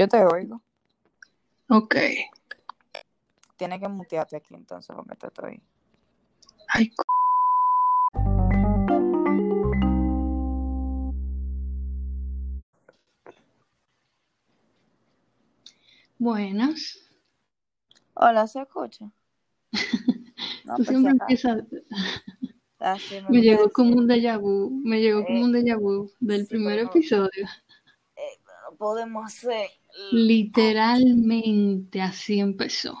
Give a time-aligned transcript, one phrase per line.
[0.00, 0.62] Yo te oigo.
[1.68, 1.94] Ok.
[3.58, 5.62] Tienes que mutearte aquí entonces porque te estoy.
[6.68, 6.94] Ay, c-
[16.16, 16.98] Buenas.
[18.14, 19.10] Hola, ¿se escucha?
[20.64, 21.52] No, Tú siempre ya está.
[21.52, 21.84] empiezas.
[22.78, 24.80] Así me llegó como un déjà vu.
[24.82, 27.46] Me llegó como un déjà vu del primer episodio.
[28.80, 29.70] Podemos hacer.
[30.10, 32.96] Literalmente así empezó.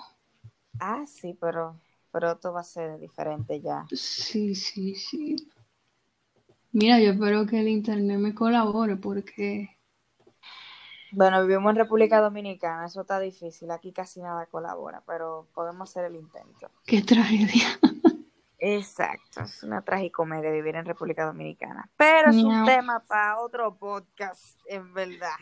[0.80, 1.80] Ah, sí, pero,
[2.10, 3.88] pero esto va a ser diferente ya.
[3.92, 5.36] Sí, sí, sí.
[6.72, 9.78] Mira, yo espero que el internet me colabore porque
[11.12, 13.70] Bueno, vivimos en República Dominicana, eso está difícil.
[13.70, 16.70] Aquí casi nada colabora, pero podemos hacer el intento.
[16.86, 17.78] qué tragedia.
[18.58, 21.90] Exacto, es una tragicomedia vivir en República Dominicana.
[21.96, 25.38] Pero es un tema para otro podcast, en verdad.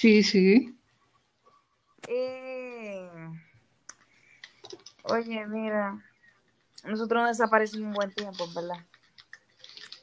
[0.00, 0.74] Sí, sí.
[2.08, 3.08] Eh,
[5.04, 6.02] Oye, mira,
[6.84, 8.86] nosotros nos desaparecimos un buen tiempo, verdad.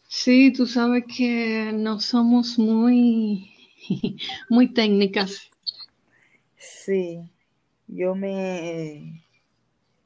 [0.10, 3.50] Sí, tú sabes que no somos muy,
[4.50, 5.50] muy técnicas.
[6.58, 7.32] Sí,
[7.88, 9.24] yo me,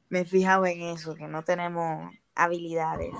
[0.08, 3.14] me he fijado en eso, que no tenemos habilidades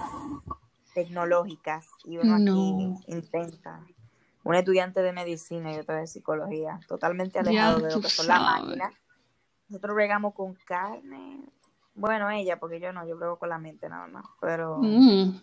[0.95, 3.87] tecnológicas y uno aquí No, intenta.
[4.45, 8.27] Un estudiante de medicina y otro de psicología, totalmente ya alejado de lo que son
[8.29, 8.93] las máquinas.
[9.69, 11.41] Nosotros bregamos con carne.
[11.95, 14.25] Bueno, ella, porque yo no, yo brego con la mente nada más.
[14.41, 15.41] Pero Mm,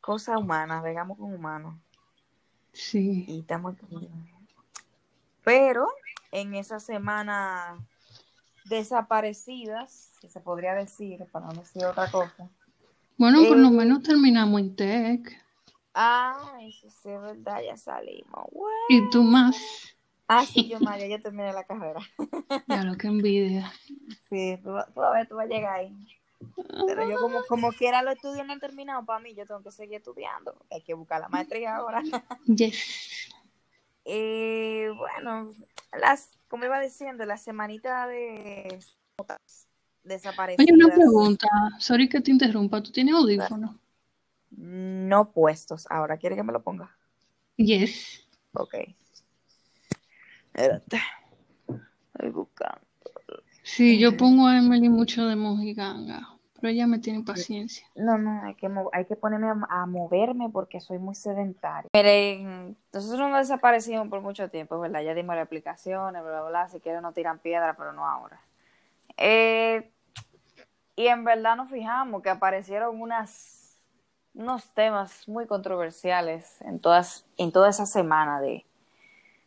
[0.00, 1.76] cosas humanas, bregamos con humanos.
[2.72, 3.24] sí.
[3.28, 3.76] Y estamos
[5.44, 5.88] Pero
[6.32, 7.78] en esa semana
[8.64, 12.48] desaparecidas, que se podría decir, para no decir otra cosa.
[13.18, 15.49] Bueno, por lo eh, menos terminamos en tech.
[15.94, 18.46] Ah, eso sí es verdad, ya salimos.
[18.88, 19.56] Y tú más.
[20.28, 22.00] Ah, sí, yo, María, ya terminé la carrera.
[22.68, 23.72] Ya lo que envidia.
[24.28, 25.92] Sí, tú, tú a ver, tú vas a llegar ahí.
[26.86, 29.72] Pero yo como, como quiera los estudios no han terminado para mí, yo tengo que
[29.72, 30.54] seguir estudiando.
[30.70, 32.00] Hay que buscar la maestría ahora.
[32.46, 33.32] Yes.
[34.04, 35.52] Y bueno,
[36.00, 38.78] las, como iba diciendo, la semanita de
[39.18, 41.48] Oye, una desaparecidas pregunta.
[41.78, 42.82] Sorry que te interrumpa.
[42.82, 43.79] ¿Tú tienes audífono?
[44.50, 45.86] No puestos.
[45.90, 46.96] Ahora, ¿quiere que me lo ponga?
[47.56, 48.26] Yes.
[48.52, 48.74] Ok.
[50.52, 51.00] Espérate.
[52.14, 52.80] Estoy buscando.
[53.62, 57.86] Sí, yo pongo a Emily mucho de mojiganga, pero ella me tiene paciencia.
[57.94, 61.88] No, no, hay que, hay que ponerme a, a moverme porque soy muy sedentaria.
[61.92, 65.02] Miren, nosotros nos desaparecimos por mucho tiempo, ¿verdad?
[65.02, 66.68] Ya dimos las explicaciones, bla, bla, bla.
[66.68, 68.40] Si quieren nos tiran piedra, pero no ahora.
[69.16, 69.90] Eh,
[70.96, 73.59] y en verdad nos fijamos que aparecieron unas,
[74.34, 78.64] unos temas muy controversiales en, todas, en toda esa semana de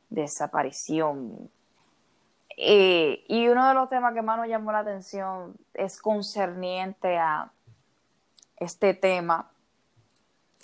[0.10, 1.50] desaparición.
[2.58, 7.52] Eh, y uno de los temas que más nos llamó la atención es concerniente a
[8.58, 9.50] este tema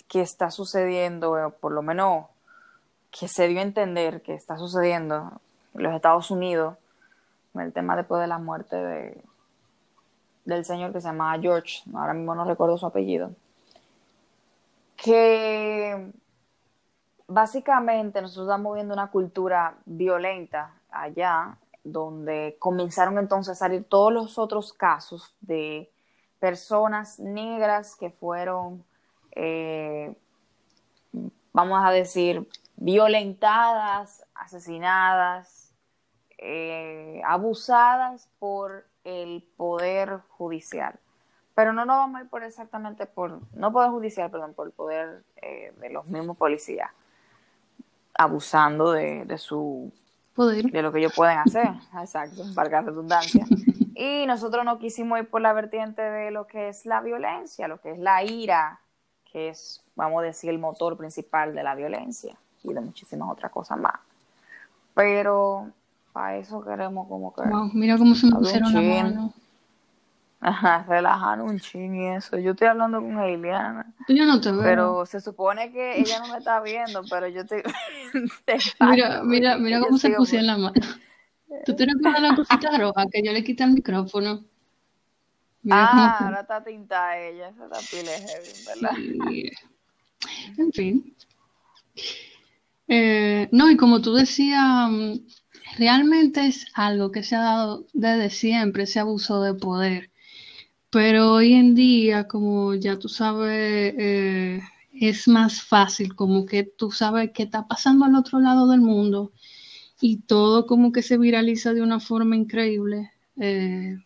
[0.08, 2.26] que está sucediendo, por lo menos
[3.10, 5.40] que se dio a entender que está sucediendo
[5.74, 6.76] en los Estados Unidos,
[7.54, 9.24] el tema después de la muerte de,
[10.44, 13.32] del señor que se llamaba George, ahora mismo no recuerdo su apellido,
[15.02, 16.12] que
[17.26, 24.38] básicamente nosotros estamos viendo una cultura violenta allá, donde comenzaron entonces a salir todos los
[24.38, 25.90] otros casos de
[26.38, 28.84] personas negras que fueron,
[29.32, 30.14] eh,
[31.52, 32.46] vamos a decir,
[32.76, 35.72] violentadas, asesinadas,
[36.36, 40.98] eh, abusadas por el poder judicial.
[41.60, 44.72] Pero no nos vamos a ir por exactamente por, no poder judicial, perdón, por el
[44.72, 46.90] poder eh, de los mismos policías,
[48.14, 49.92] abusando de, de su
[50.34, 50.70] Poder.
[50.70, 51.68] de lo que ellos pueden hacer,
[52.00, 53.44] exacto, valga la redundancia.
[53.94, 57.78] Y nosotros no quisimos ir por la vertiente de lo que es la violencia, lo
[57.78, 58.80] que es la ira,
[59.30, 63.52] que es, vamos a decir, el motor principal de la violencia y de muchísimas otras
[63.52, 64.00] cosas más.
[64.94, 65.68] Pero
[66.14, 69.34] para eso queremos como que Wow, mira cómo se me pusieron la mano.
[70.40, 72.38] Ajá, relajar un chin y eso.
[72.38, 74.62] Yo estoy hablando con Eliana, Yo no te veo.
[74.62, 77.62] pero se supone que ella no me está viendo, pero yo de
[78.80, 80.74] Mira, mira, mira cómo se pusieron la mano.
[81.64, 84.40] ¿Tú te recuerdas la cosita roja que yo le quité el micrófono?
[85.62, 88.90] Mira Ah, cómo ahora está tintada ella, esa está pile heavy, ¿verdad?
[89.28, 89.50] Sí.
[90.58, 91.16] En fin.
[92.88, 95.12] Eh, no, y como tú decías, mm,
[95.78, 100.09] realmente es algo que se ha dado desde siempre, ese abuso de poder.
[100.90, 104.60] Pero hoy en día, como ya tú sabes, eh,
[104.92, 109.32] es más fácil, como que tú sabes qué está pasando al otro lado del mundo
[110.00, 113.12] y todo como que se viraliza de una forma increíble.
[113.36, 113.98] Eh,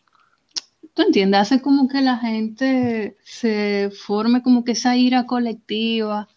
[0.95, 1.41] ¿Tú entiendes?
[1.41, 6.29] Hace como que la gente se forme como que esa ira colectiva,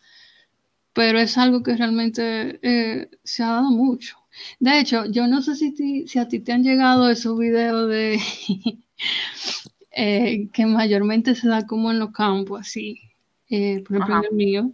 [0.93, 4.17] pero es algo que realmente eh, se ha dado mucho.
[4.59, 8.19] De hecho, yo no sé si, si a ti te han llegado esos videos de
[9.99, 13.01] eh, que mayormente se da como en los campos, así,
[13.49, 14.71] eh, por ejemplo en el mío,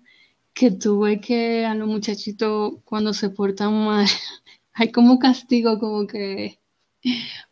[0.53, 4.05] que tuve que a los muchachitos cuando se portan mal,
[4.73, 6.59] hay como castigo como que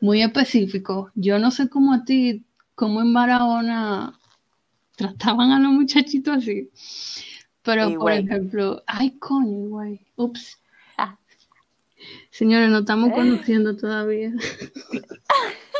[0.01, 1.11] muy específico.
[1.15, 2.43] Yo no sé cómo a ti,
[2.75, 4.19] cómo en Barahona
[4.97, 6.69] trataban a los muchachitos así.
[7.61, 10.59] Pero, por ejemplo, ay, coño, güey, ups.
[10.97, 11.17] Ah.
[12.31, 14.33] Señores, no estamos conociendo todavía.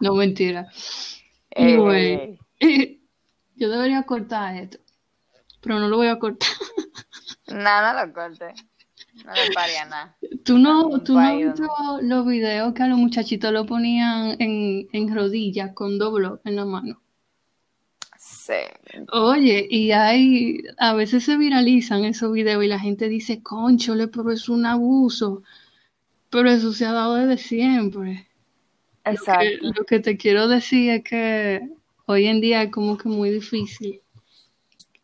[0.00, 0.68] no, mentira.
[1.50, 2.38] Eh.
[3.56, 4.78] yo debería cortar esto,
[5.60, 6.48] pero no lo voy a cortar.
[7.48, 8.54] no, no lo corte.
[9.24, 10.16] No le paría nada.
[10.44, 15.72] ¿Tú no, tú no los videos que a los muchachitos lo ponían en, en rodillas
[15.74, 17.00] con doble en la mano?
[18.16, 18.54] Sí.
[19.12, 24.30] Oye, y hay, a veces se viralizan esos videos y la gente dice, conchole, pero
[24.30, 25.42] es un abuso.
[26.30, 28.27] Pero eso se ha dado desde siempre.
[29.10, 29.44] Exacto.
[29.44, 31.68] Lo que, lo que te quiero decir es que
[32.06, 34.02] hoy en día es como que muy difícil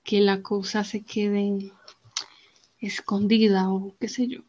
[0.03, 1.73] que las cosas se queden
[2.81, 4.41] escondida o qué sé yo.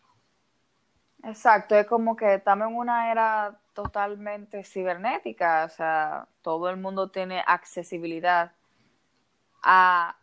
[1.24, 7.10] Exacto, es como que estamos en una era totalmente cibernética, o sea, todo el mundo
[7.10, 8.52] tiene accesibilidad
[9.64, 10.16] a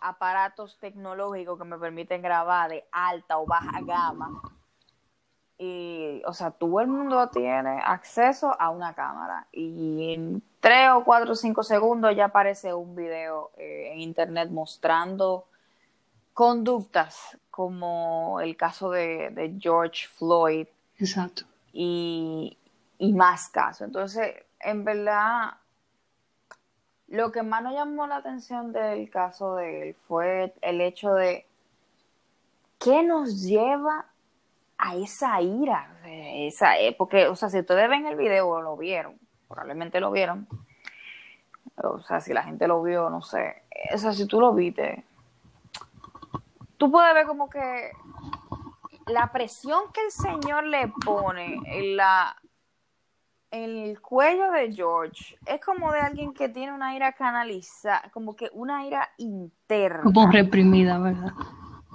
[0.00, 4.42] aparatos tecnológicos que me permiten grabar de alta o baja gama.
[5.62, 9.46] Y, o sea, todo el mundo tiene acceso a una cámara.
[9.52, 14.48] Y en tres o cuatro o cinco segundos ya aparece un video eh, en internet
[14.50, 15.44] mostrando
[16.32, 20.66] conductas como el caso de, George Floyd.
[20.96, 21.44] Exacto.
[21.74, 22.56] Y,
[22.98, 23.82] más casos.
[23.82, 25.58] Entonces, en verdad,
[27.08, 31.46] lo que más nos llamó la atención del caso de él fue el hecho de
[32.78, 34.09] qué nos lleva
[34.82, 40.00] a esa ira, esa, porque, o sea, si ustedes ven el video, lo vieron, probablemente
[40.00, 40.48] lo vieron,
[41.76, 43.62] o sea, si la gente lo vio, no sé,
[43.94, 45.04] o sea, si tú lo viste,
[46.78, 47.90] tú puedes ver como que
[49.06, 52.36] la presión que el Señor le pone en la
[53.52, 58.36] en el cuello de George es como de alguien que tiene una ira canalizada, como
[58.36, 60.04] que una ira interna.
[60.04, 61.32] Como reprimida, ¿verdad?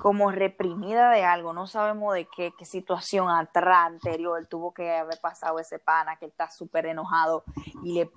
[0.02, 5.60] Como reprimida de algo, no sabemos de qué, situación atrás anterior tuvo que haber pasado
[5.60, 7.44] ese pana que está súper enojado
[7.84, 8.12] y le,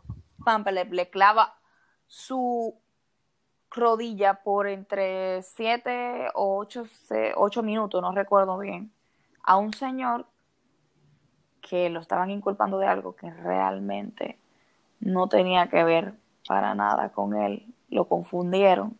[0.45, 1.55] pampa, le clava
[2.07, 2.75] su
[3.71, 6.65] rodilla por entre 7 o
[7.37, 8.93] 8, minutos, no recuerdo bien,
[9.43, 10.27] a un señor
[11.61, 14.39] que lo estaban inculpando de algo que realmente
[15.01, 16.15] no tenía que ver
[16.47, 18.97] para nada con él, lo confundieron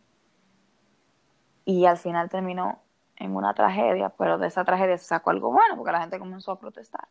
[1.69, 2.79] y al final terminó
[3.15, 6.51] en una tragedia, pero de esa tragedia se sacó algo bueno porque la gente comenzó
[6.51, 7.07] a protestar.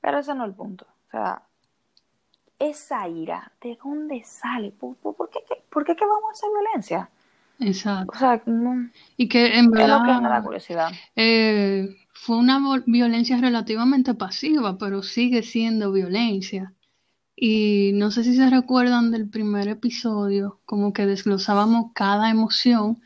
[0.00, 0.86] Pero ese no es el punto.
[1.08, 1.42] O sea,
[2.60, 4.70] esa ira, ¿de dónde sale?
[4.70, 4.94] ¿Por,
[5.28, 7.10] qué, por qué que vamos a hacer violencia?
[7.58, 8.12] Exacto.
[8.14, 10.92] O sea, no, y que en verdad que da curiosidad.
[11.16, 16.74] Eh, fue una violencia relativamente pasiva, pero sigue siendo violencia.
[17.34, 23.02] Y no sé si se recuerdan del primer episodio, como que desglosábamos cada emoción.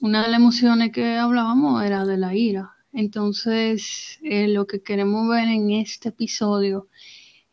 [0.00, 2.72] Una de las emociones que hablábamos era de la ira.
[2.92, 6.88] Entonces, eh, lo que queremos ver en este episodio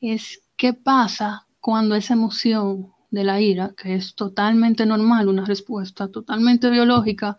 [0.01, 6.07] es qué pasa cuando esa emoción de la ira, que es totalmente normal, una respuesta
[6.09, 7.37] totalmente biológica,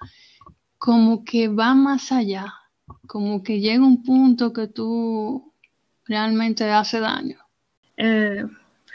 [0.78, 2.52] como que va más allá,
[3.07, 5.52] como que llega un punto que tú
[6.04, 7.38] realmente hace daño.
[7.97, 8.45] Eh,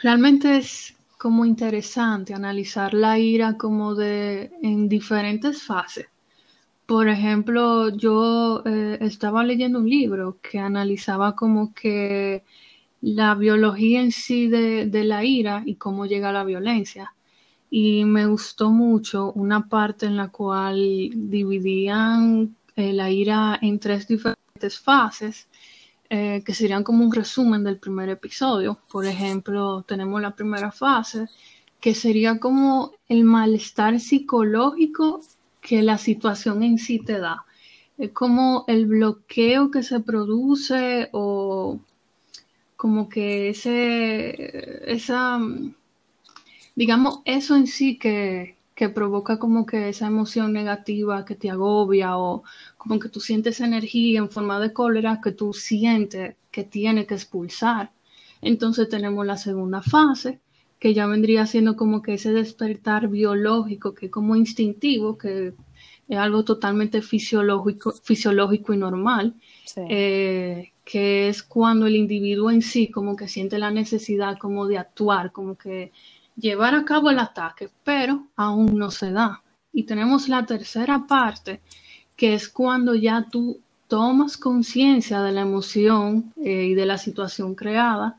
[0.02, 0.95] realmente es
[1.26, 6.06] como interesante analizar la ira como de en diferentes fases.
[6.86, 12.44] Por ejemplo, yo eh, estaba leyendo un libro que analizaba como que
[13.02, 17.16] la biología en sí de, la ira y cómo llega la violencia.
[17.72, 24.08] Y me gustó mucho una parte en la cual dividían eh, la ira en tres
[24.08, 25.48] diferentes fases,
[26.10, 28.78] eh, que serían como un resumen del primer episodio.
[28.92, 31.28] Por ejemplo, tenemos la primera fase,
[31.80, 35.22] que sería como el malestar psicológico
[35.62, 37.46] que la situación en sí te da.
[37.98, 41.80] Es como el bloqueo que se produce o
[42.76, 45.40] como que ese, esa,
[46.76, 52.18] digamos, eso en sí que, que provoca como que esa emoción negativa que te agobia
[52.18, 52.44] o
[52.78, 57.16] como que tú sientes energía en forma de cólera que tú sientes que tiene que
[57.16, 57.92] expulsar.
[58.42, 60.40] Entonces tenemos la segunda fase,
[60.78, 65.54] que ya vendría siendo como que ese despertar biológico, que como instintivo, que
[66.08, 69.36] es algo totalmente fisiológico, fisiológico y normal,
[69.90, 74.78] eh, que es cuando el individuo en sí como que siente la necesidad como de
[74.78, 75.92] actuar, como que
[76.36, 79.42] llevar a cabo el ataque, pero aún no se da.
[79.72, 81.62] Y tenemos la tercera parte,
[82.16, 87.56] que es cuando ya tú tomas conciencia de la emoción eh, y de la situación
[87.56, 88.18] creada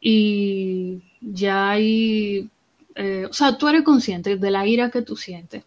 [0.00, 2.50] y ya hay,
[2.96, 5.64] eh, o sea, tú eres consciente de la ira que tú sientes,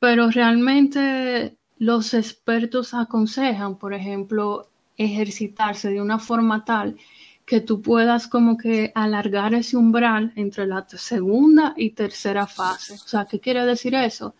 [0.00, 6.96] pero realmente los expertos aconsejan, por ejemplo, ejercitarse de una forma tal
[7.44, 12.94] que tú puedas como que alargar ese umbral entre la segunda y tercera fase.
[12.94, 14.34] O sea, ¿qué quiere decir eso?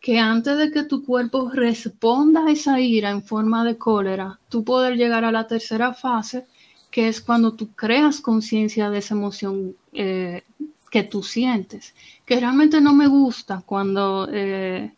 [0.00, 4.64] Que antes de que tu cuerpo responda a esa ira en forma de cólera, tú
[4.64, 6.46] poder llegar a la tercera fase,
[6.90, 10.42] que es cuando tú creas conciencia de esa emoción eh,
[10.90, 11.94] que tú sientes.
[12.26, 14.92] Que realmente no me gusta cuando eh,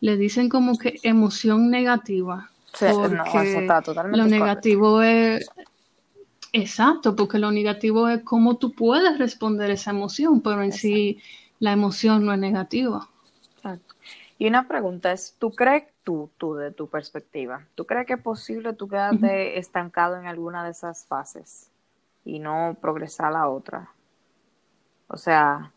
[0.00, 2.50] le dicen como que emoción negativa.
[2.78, 3.56] porque
[4.12, 5.48] lo negativo es
[6.52, 11.20] Exacto, porque lo negativo es cómo tú puedes responder esa emoción, pero en sí
[11.58, 13.08] la emoción no es negativa.
[13.56, 13.94] Exacto.
[14.38, 18.22] Y una pregunta es, ¿tú crees tú, tú de tu perspectiva, tú crees que es
[18.22, 21.70] posible tú quedarte estancado en alguna de esas fases
[22.24, 23.90] y no progresar a la otra?
[25.08, 25.72] O sea...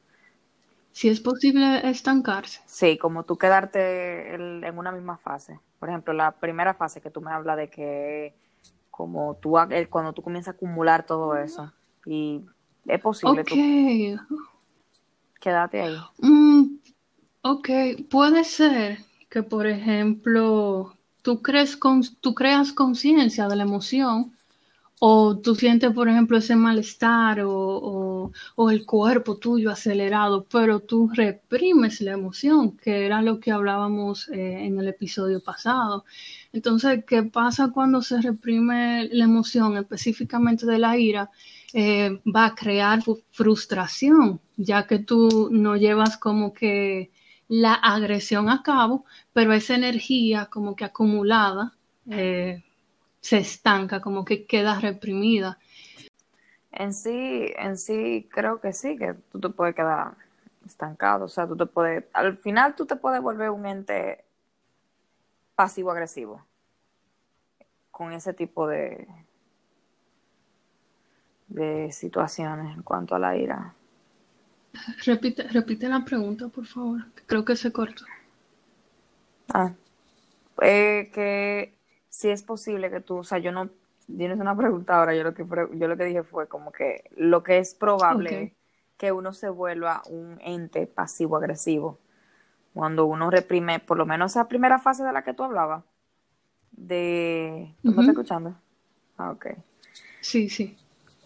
[0.91, 2.61] Si es posible estancarse.
[2.65, 5.59] Sí, como tú quedarte en una misma fase.
[5.79, 8.33] Por ejemplo, la primera fase que tú me hablas de que
[8.93, 9.55] como tú
[9.89, 11.73] cuando tú comienzas a acumular todo eso
[12.05, 12.45] y
[12.85, 14.15] es posible okay.
[15.41, 16.77] quédate ahí mm,
[17.41, 17.69] ok
[18.07, 18.99] puede ser
[19.31, 24.31] que por ejemplo tú crees con, tú creas conciencia de la emoción
[25.05, 28.31] o tú sientes, por ejemplo, ese malestar o,
[28.69, 34.65] el cuerpo tuyo acelerado, pero tú reprimes la emoción, que era lo que hablábamos eh,
[34.65, 36.05] en el episodio pasado.
[36.53, 41.31] Entonces, ¿qué pasa cuando se reprime la emoción, específicamente de la ira?
[41.73, 42.99] Eh, va a crear
[43.31, 47.11] frustración, ya que tú no llevas como que
[47.47, 51.73] la agresión a cabo, pero esa energía como que acumulada.
[52.09, 52.63] Eh,
[53.23, 55.57] se estanca, como que queda reprimida.
[56.73, 60.15] En sí, en sí, creo que sí, que tú te puedes quedar
[60.65, 64.25] estancado, o sea, tú te puedes, al final tú te puedes volver un ente
[65.55, 66.45] pasivo-agresivo
[67.91, 69.07] con ese tipo de,
[71.47, 73.73] de situaciones en cuanto a la ira.
[75.05, 77.01] Repite, repite la pregunta, por favor.
[77.27, 78.05] Creo que se cortó.
[79.53, 79.73] Ah,
[80.61, 81.75] eh, que
[82.09, 83.69] si es posible que tú, o sea, yo no,
[84.07, 87.43] tienes una pregunta ahora, yo lo que, yo lo que dije fue como que lo
[87.43, 88.55] que es probable
[88.97, 91.99] que uno se vuelva un ente pasivo-agresivo
[92.73, 95.83] cuando uno reprime, por lo menos esa primera fase de la que tú hablabas,
[96.71, 97.73] de...
[97.83, 98.55] ¿Tú me estás escuchando?
[99.17, 99.47] Ah, ok.
[100.21, 100.77] Sí, sí.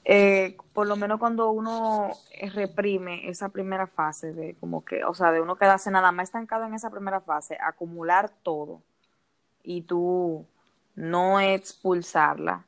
[0.10, 2.12] Eh, por lo menos cuando uno
[2.54, 6.66] reprime esa primera fase de como que, o sea, de uno quedarse nada más estancado
[6.66, 8.82] en esa primera fase, acumular todo
[9.64, 10.46] y tú
[10.96, 12.66] no expulsarla,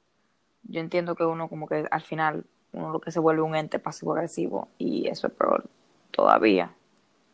[0.64, 3.80] yo entiendo que uno como que al final uno lo que se vuelve un ente
[3.80, 5.64] pasivo agresivo y eso es peor
[6.12, 6.74] todavía,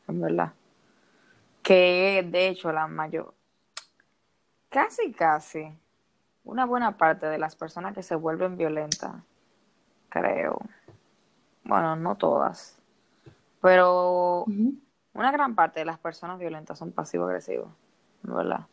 [0.08, 0.54] en verdad.
[1.66, 3.34] Que de hecho la mayor,
[4.70, 5.68] casi casi,
[6.44, 9.16] una buena parte de las personas que se vuelven violentas,
[10.10, 10.60] creo,
[11.64, 12.78] bueno, no todas,
[13.62, 14.46] pero
[15.14, 17.72] una gran parte de las personas violentas son pasivo agresivos,
[18.22, 18.68] ¿verdad?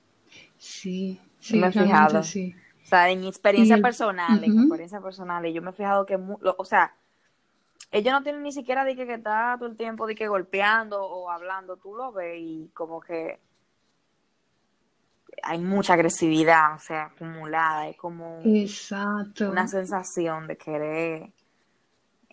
[0.59, 2.21] Sí, Sí, me he fijado.
[2.21, 6.07] O sea, en mi experiencia personal, en mi experiencia personal, y yo me he fijado
[6.07, 6.95] que, o sea,
[7.93, 11.05] ellos no tienen ni siquiera de que, que está todo el tiempo de que golpeando
[11.05, 13.39] o hablando, tú lo ves y como que
[15.43, 19.51] hay mucha agresividad, o sea, acumulada, es como Exacto.
[19.51, 21.31] una sensación de querer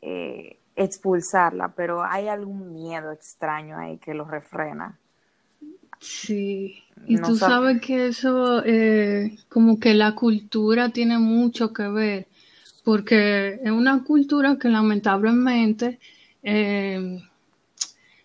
[0.02, 4.98] eh, expulsarla, pero hay algún miedo extraño ahí que lo refrena.
[6.00, 12.28] Sí, y tú sabes que eso, eh, como que la cultura tiene mucho que ver,
[12.84, 16.00] porque es una cultura que lamentablemente
[16.44, 17.22] eh,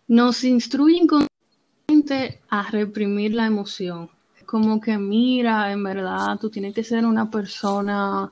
[0.08, 4.10] nos instruye inconscientemente a reprimir la emoción.
[4.46, 8.30] Como que mira, en verdad, tú tienes que ser una persona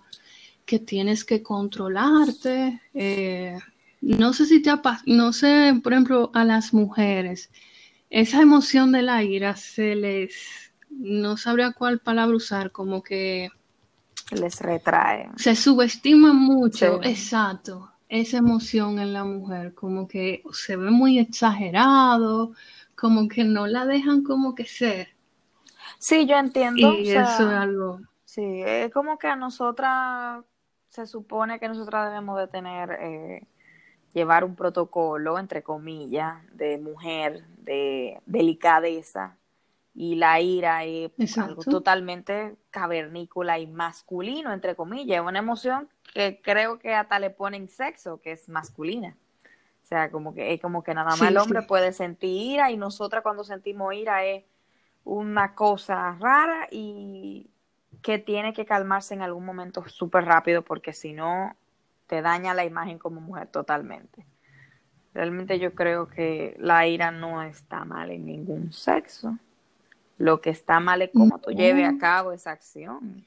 [0.65, 2.81] que tienes que controlarte.
[2.95, 3.59] Eh,
[4.01, 4.71] no sé si te
[5.07, 7.51] no sé, por ejemplo, a las mujeres
[8.13, 10.35] esa emoción de la ira se les,
[10.91, 13.49] no sabría cuál palabra usar, como que
[14.31, 15.31] les retrae.
[15.37, 22.53] Se subestima mucho, exacto, esa emoción en la mujer, como que se ve muy exagerado,
[22.95, 25.09] como que no la dejan como que ser.
[25.99, 26.95] Sí, yo entiendo.
[26.95, 28.01] Y eso es algo.
[28.25, 30.45] Sí, es como que a nosotras
[30.89, 33.47] se supone que nosotras debemos de tener, eh,
[34.13, 39.37] llevar un protocolo, entre comillas, de mujer, de delicadeza,
[39.95, 46.41] y la ira es algo totalmente cavernícola y masculino, entre comillas, es una emoción que
[46.43, 49.17] creo que hasta le ponen sexo, que es masculina.
[49.83, 52.79] O sea, como que es como que nada más el hombre puede sentir ira y
[52.79, 54.45] nosotras cuando sentimos ira es
[55.05, 57.51] una cosa rara y
[58.01, 61.55] que tiene que calmarse en algún momento súper rápido porque si no
[62.07, 64.25] te daña la imagen como mujer totalmente.
[65.13, 69.37] Realmente yo creo que la ira no está mal en ningún sexo.
[70.19, 73.25] Lo que está mal es cómo tú lleves a cabo esa acción.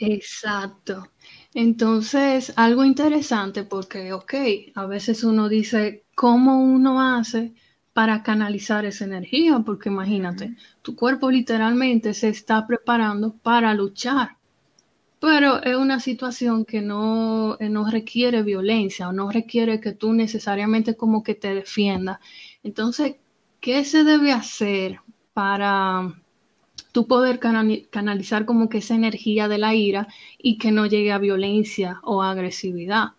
[0.00, 1.10] Exacto.
[1.52, 4.34] Entonces, algo interesante porque, ok,
[4.74, 7.52] a veces uno dice, ¿cómo uno hace
[7.92, 9.58] para canalizar esa energía?
[9.60, 14.38] Porque imagínate, tu cuerpo literalmente se está preparando para luchar,
[15.20, 20.14] pero es una situación que no, eh, no requiere violencia o no requiere que tú
[20.14, 22.20] necesariamente como que te defiendas.
[22.62, 23.16] Entonces,
[23.60, 25.00] ¿qué se debe hacer
[25.32, 26.14] para
[26.92, 30.08] tú poder canalizar como que esa energía de la ira
[30.38, 33.10] y que no llegue a violencia o agresividad.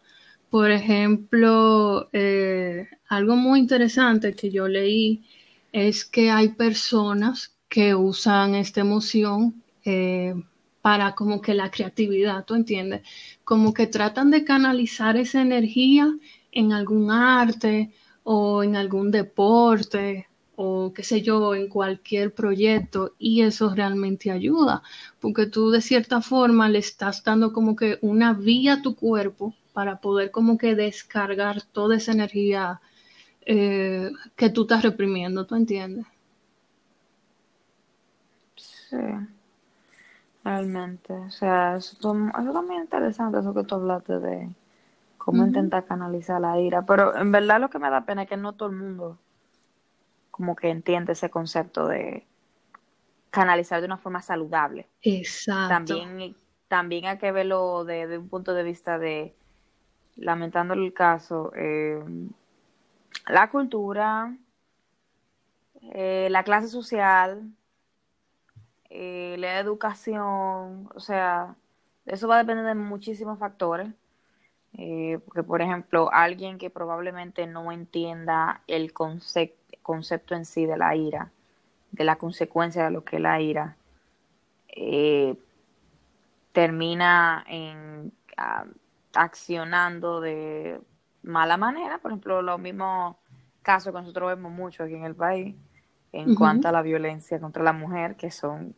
[0.50, 5.24] Por ejemplo, eh, algo muy interesante que yo leí
[5.72, 10.34] es que hay personas que usan esta emoción eh,
[10.82, 13.02] para como que la creatividad, ¿tú entiendes?
[13.46, 16.14] Como que tratan de canalizar esa energía
[16.52, 17.92] en algún arte
[18.24, 20.28] o en algún deporte
[20.64, 24.84] o qué sé yo, en cualquier proyecto y eso realmente ayuda,
[25.20, 29.56] porque tú de cierta forma le estás dando como que una vía a tu cuerpo
[29.74, 32.80] para poder como que descargar toda esa energía
[33.48, 36.06] eh, que tú estás reprimiendo, ¿tú entiendes?
[38.56, 38.98] Sí,
[40.44, 44.50] realmente, o sea, eso, eso también es interesante, eso que tú hablaste de
[45.18, 48.38] cómo intentar canalizar la ira, pero en verdad lo que me da pena es que
[48.38, 49.18] no todo el mundo
[50.42, 52.26] como que entiende ese concepto de
[53.30, 54.90] canalizar de una forma saludable.
[55.04, 55.94] Exacto.
[55.94, 56.36] También,
[56.68, 59.36] también hay que verlo desde un punto de vista de,
[60.16, 62.04] lamentando el caso, eh,
[63.28, 64.36] la cultura,
[65.94, 67.44] eh, la clase social,
[68.90, 71.56] eh, la educación, o sea,
[72.08, 73.90] eso va a depender de muchísimos factores.
[75.26, 79.61] porque, por ejemplo, alguien que probablemente no entienda el concepto
[79.92, 81.32] concepto en sí de la ira,
[81.92, 83.76] de la consecuencia de lo que es la ira,
[84.70, 85.36] eh,
[86.54, 88.14] termina en
[89.14, 90.80] accionando de
[91.24, 91.98] mala manera.
[91.98, 93.18] Por ejemplo, los mismos
[93.62, 95.56] casos que nosotros vemos mucho aquí en el país
[96.14, 98.74] en cuanto a la violencia contra la mujer, que son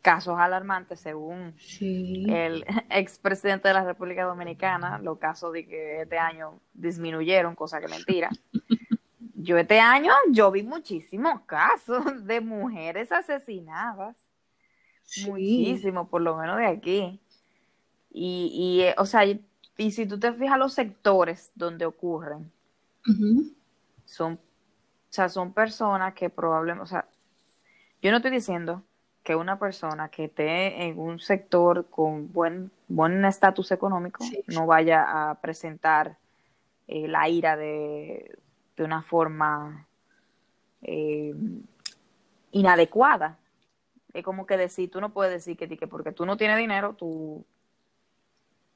[0.00, 6.60] casos alarmantes según el expresidente de la República Dominicana, los casos de que este año
[6.72, 8.30] disminuyeron, cosa que mentira.
[9.46, 14.16] yo este año yo vi muchísimos casos de mujeres asesinadas.
[15.24, 17.20] Muchísimo, por lo menos de aquí.
[18.10, 19.40] Y, y eh, o sea, y,
[19.90, 22.50] si tú te fijas los sectores donde ocurren,
[24.04, 24.38] son, o
[25.10, 27.06] sea, son personas que probablemente, o sea,
[28.02, 28.82] yo no estoy diciendo
[29.22, 35.30] que una persona que esté en un sector con buen buen estatus económico no vaya
[35.30, 36.16] a presentar
[36.88, 38.38] eh, la ira de,
[38.76, 39.86] de una forma
[40.82, 41.34] eh,
[42.52, 43.38] inadecuada.
[44.12, 46.94] Es como que decir, tú no puedes decir que, que porque tú no tienes dinero,
[46.94, 47.44] tú,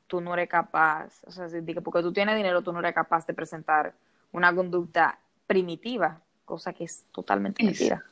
[0.06, 3.26] tú no eres capaz, o sea, que porque tú tienes dinero, tú no eres capaz
[3.26, 3.94] de presentar
[4.32, 8.04] una conducta primitiva, cosa que es totalmente mentira.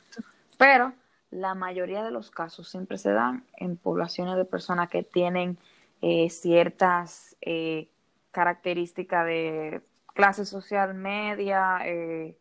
[0.57, 0.93] Pero
[1.29, 5.57] la mayoría de los casos siempre se dan en poblaciones de personas que tienen
[6.01, 7.89] eh, ciertas eh,
[8.31, 9.81] características de
[10.13, 12.37] clase social media, eh,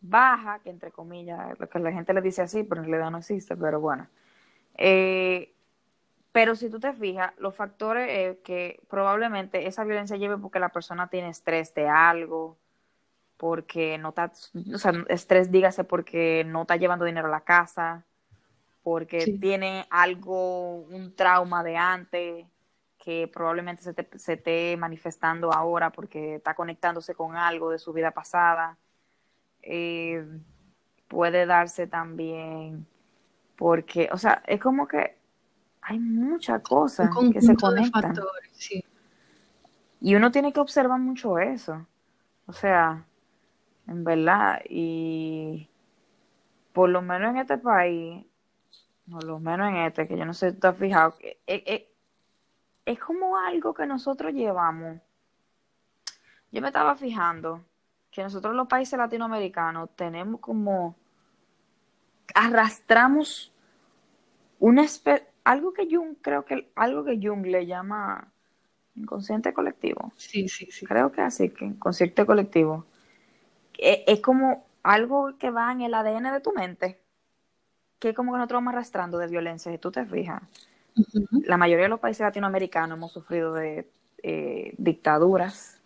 [0.00, 3.18] baja, que entre comillas, lo que la gente le dice así, pero en realidad no
[3.18, 4.08] existe, pero bueno.
[4.74, 5.52] Eh,
[6.32, 10.68] pero si tú te fijas, los factores es que probablemente esa violencia lleve porque la
[10.68, 12.58] persona tiene estrés de algo,
[13.38, 14.32] porque no está,
[14.74, 18.04] o sea, estrés dígase porque no está llevando dinero a la casa,
[18.82, 22.46] porque tiene algo, un trauma de antes,
[23.06, 28.10] que probablemente se, se esté manifestando ahora porque está conectándose con algo de su vida
[28.10, 28.76] pasada.
[29.62, 30.26] Eh,
[31.06, 32.84] puede darse también
[33.54, 35.18] porque, o sea, es como que
[35.82, 38.12] hay muchas cosas que se conectan.
[40.00, 41.86] Y uno tiene que observar mucho eso.
[42.46, 43.04] O sea,
[43.86, 45.70] en verdad, y
[46.72, 48.26] por lo menos en este país,
[49.08, 51.14] por lo menos en este, que yo no sé si tú has fijado,
[51.46, 51.82] es,
[52.86, 54.98] es como algo que nosotros llevamos.
[56.52, 57.62] Yo me estaba fijando
[58.10, 60.94] que nosotros los países latinoamericanos tenemos como
[62.34, 63.52] arrastramos
[64.60, 68.32] una especie, algo que Jung, creo que algo que Jung le llama
[68.94, 70.12] inconsciente colectivo.
[70.16, 70.86] Sí, sí, sí.
[70.86, 72.86] Creo que así, que inconsciente colectivo.
[73.76, 77.00] Es, es como algo que va en el ADN de tu mente,
[77.98, 80.42] que es como que nosotros vamos arrastrando de violencia, si tú te fijas.
[81.44, 83.88] La mayoría de los países latinoamericanos hemos sufrido de
[84.22, 85.76] eh, dictaduras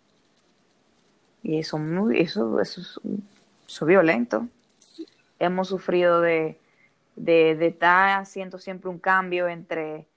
[1.43, 4.47] y eso, muy, eso, eso, es, violento.
[5.39, 6.59] Hemos sufrido de,
[7.15, 10.07] de, estar haciendo siempre un cambio entre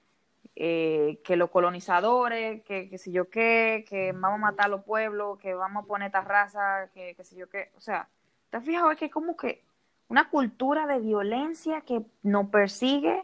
[0.55, 4.83] eh, que los colonizadores, que, que sé yo qué, que vamos a matar a los
[4.83, 7.71] pueblos, que vamos a poner esta raza, que, que sé yo qué.
[7.75, 8.07] O sea,
[8.51, 8.91] ¿te has fijado?
[8.91, 9.63] Es que como que
[10.07, 13.23] una cultura de violencia que nos persigue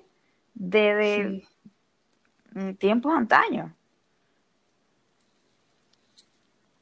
[0.55, 1.43] desde
[2.77, 3.71] tiempos antaños.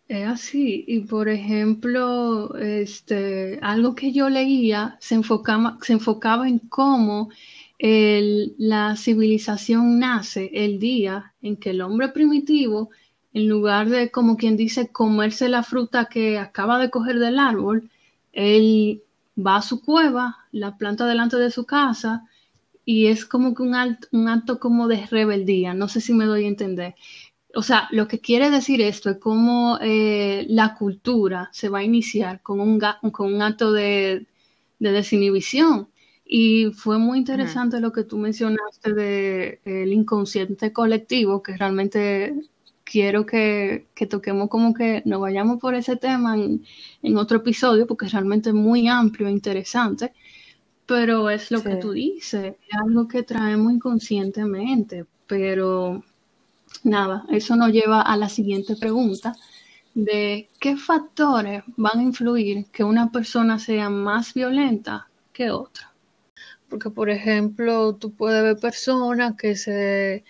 [0.07, 6.57] Es así, y por ejemplo, este, algo que yo leía se enfocaba, se enfocaba en
[6.57, 7.29] cómo
[7.79, 12.89] la civilización nace el día en que el hombre primitivo,
[13.33, 17.89] en lugar de, como quien dice, comerse la fruta que acaba de coger del árbol,
[18.33, 19.03] él
[19.37, 22.25] va a su cueva, la planta delante de su casa,
[22.91, 23.75] y es como que un,
[24.11, 26.95] un acto como de rebeldía, no sé si me doy a entender
[27.55, 31.83] o sea, lo que quiere decir esto es cómo eh, la cultura se va a
[31.83, 32.79] iniciar con un,
[33.11, 34.27] con un acto de,
[34.79, 35.89] desinhibición.
[36.25, 42.35] Y fue muy interesante lo que tú mencionaste del inconsciente colectivo, que realmente
[42.83, 48.11] quiero que, toquemos como que nos vayamos por ese tema en, otro episodio, porque es
[48.11, 50.13] realmente muy amplio e interesante.
[50.89, 56.03] Pero es lo que tú dices, es algo que traemos inconscientemente, pero
[56.83, 59.35] nada, eso nos lleva a la siguiente pregunta
[59.93, 65.93] de qué factores van a influir que una persona sea más violenta que otra.
[66.67, 70.23] Porque, por ejemplo, tú puedes ver personas que se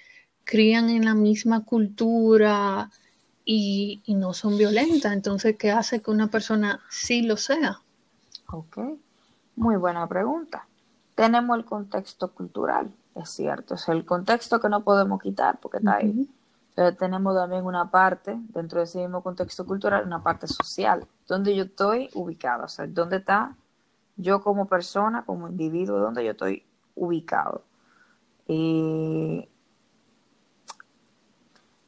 [0.43, 2.91] crían en la misma cultura
[3.45, 5.13] y, y no son violentas.
[5.13, 7.79] Entonces, ¿qué hace que una persona sí lo sea?
[8.47, 8.77] Ok,
[9.59, 10.67] muy buena pregunta.
[11.15, 15.95] Tenemos el contexto cultural, es cierto, es el contexto que no podemos quitar porque está
[15.95, 16.29] ahí
[16.97, 21.65] tenemos también una parte, dentro de ese mismo contexto cultural, una parte social, donde yo
[21.65, 23.55] estoy ubicado, o sea, dónde está
[24.15, 27.63] yo como persona, como individuo, donde yo estoy ubicado.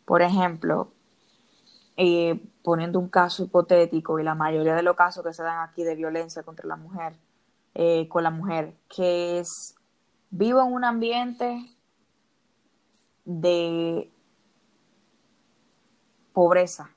[0.05, 0.91] por ejemplo,
[1.95, 5.84] eh, poniendo un caso hipotético y la mayoría de los casos que se dan aquí
[5.84, 7.13] de violencia contra la mujer,
[7.73, 9.75] eh, con la mujer, que es
[10.29, 11.65] vivo en un ambiente
[13.25, 14.12] de
[16.34, 16.91] pobreza.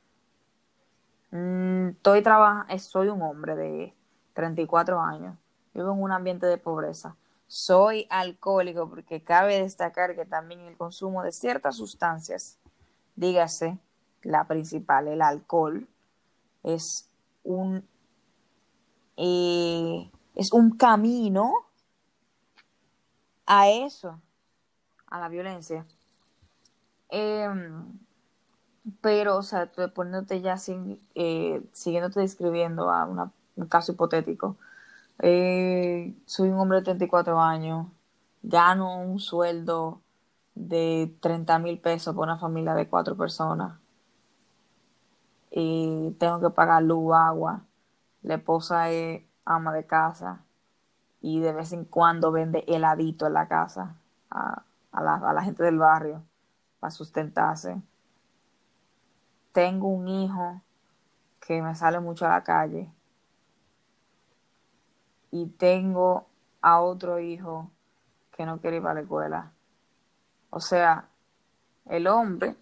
[1.31, 3.95] Mm, estoy trabajando, soy un hombre de
[4.35, 5.37] 34 años,
[5.75, 7.17] vivo en un ambiente de pobreza.
[7.47, 12.59] Soy alcohólico porque cabe destacar que también el consumo de ciertas sustancias,
[13.17, 13.79] dígase
[14.23, 15.87] la principal, el alcohol,
[16.63, 17.09] es
[17.43, 17.87] un,
[19.17, 21.53] eh, es un camino
[23.47, 24.21] a eso,
[25.07, 25.85] a la violencia.
[27.09, 27.99] Em,
[29.01, 30.57] pero, o sea, poniéndote ya
[31.15, 33.05] eh, siguiéndote describiendo a
[33.57, 34.57] un caso hipotético.
[35.21, 37.87] Eh, soy un hombre de 34 años,
[38.43, 40.01] gano un sueldo
[40.55, 43.79] de 30 mil pesos por una familia de cuatro personas
[45.57, 47.65] y tengo que pagar luz, agua.
[48.23, 50.45] La esposa es ama de casa
[51.21, 53.97] y de vez en cuando vende heladito en la casa
[54.31, 56.23] a, la, a la gente del barrio
[56.81, 57.83] para sustentarse
[59.55, 60.61] tengo un hijo
[61.41, 62.93] que me sale mucho a la calle
[65.31, 66.27] y tengo
[66.61, 67.71] a otro hijo
[68.33, 69.53] que no quiere ir a la escuela.
[70.51, 71.09] O sea,
[71.87, 72.57] el hombre,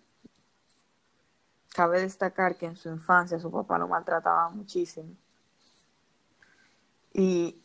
[1.74, 5.16] cabe destacar que en su infancia su papá lo maltrataba muchísimo
[7.12, 7.62] y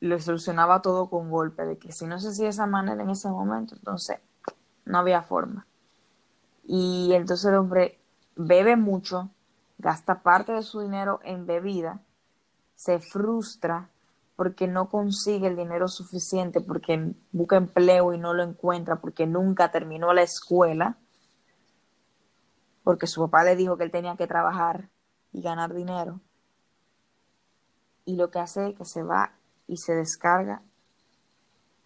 [0.00, 3.10] lo solucionaba todo con golpe, de que si no se hacía de esa manera en
[3.10, 4.18] ese momento, entonces
[4.84, 5.66] no había forma.
[6.64, 8.00] Y entonces el hombre
[8.36, 9.30] bebe mucho,
[9.78, 12.00] gasta parte de su dinero en bebida,
[12.74, 13.90] se frustra
[14.36, 19.70] porque no consigue el dinero suficiente, porque busca empleo y no lo encuentra, porque nunca
[19.70, 20.96] terminó la escuela,
[22.82, 24.88] porque su papá le dijo que él tenía que trabajar
[25.32, 26.20] y ganar dinero.
[28.04, 29.32] Y lo que hace es que se va
[29.66, 30.62] y se descarga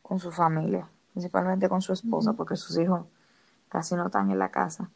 [0.02, 3.06] con su familia, principalmente con su esposa, porque sus hijos
[3.68, 4.90] casi no están en la casa.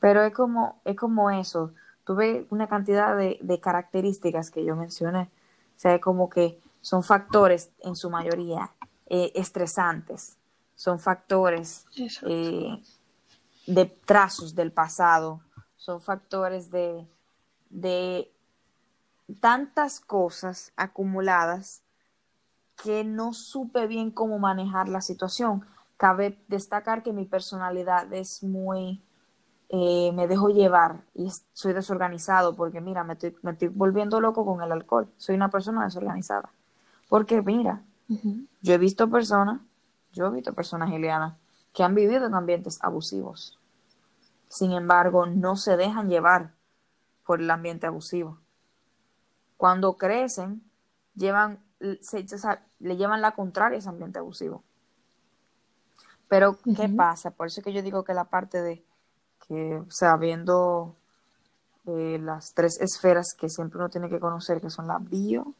[0.00, 1.72] Pero es como, es como eso.
[2.04, 5.30] Tuve una cantidad de, de características que yo mencioné.
[5.76, 8.72] O sea, es como que son factores en su mayoría
[9.06, 10.36] eh, estresantes,
[10.74, 11.84] son factores
[12.26, 12.82] eh,
[13.66, 15.40] de trazos del pasado,
[15.76, 17.06] son factores de,
[17.70, 18.30] de
[19.34, 21.82] tantas cosas acumuladas
[22.82, 25.64] que no supe bien cómo manejar la situación.
[25.96, 29.02] Cabe destacar que mi personalidad es muy,
[29.68, 34.44] eh, me dejo llevar y soy desorganizado porque mira, me estoy, me estoy volviendo loco
[34.44, 35.08] con el alcohol.
[35.18, 36.50] Soy una persona desorganizada.
[37.08, 37.82] Porque mira,
[38.62, 39.60] yo he visto personas,
[40.12, 41.36] yo he visto personas, Ileana,
[41.72, 43.58] que han vivido en ambientes abusivos.
[44.48, 46.52] Sin embargo, no se dejan llevar
[47.24, 48.38] por el ambiente abusivo.
[49.60, 50.62] Cuando crecen,
[51.14, 54.64] llevan, le llevan la contraria a ese ambiente abusivo.
[56.28, 57.32] Pero, ¿qué pasa?
[57.32, 58.82] Por eso es que yo digo que la parte de
[59.46, 60.96] que, o sea, viendo
[61.84, 65.52] eh, las tres esferas que siempre uno tiene que conocer, que son la bio,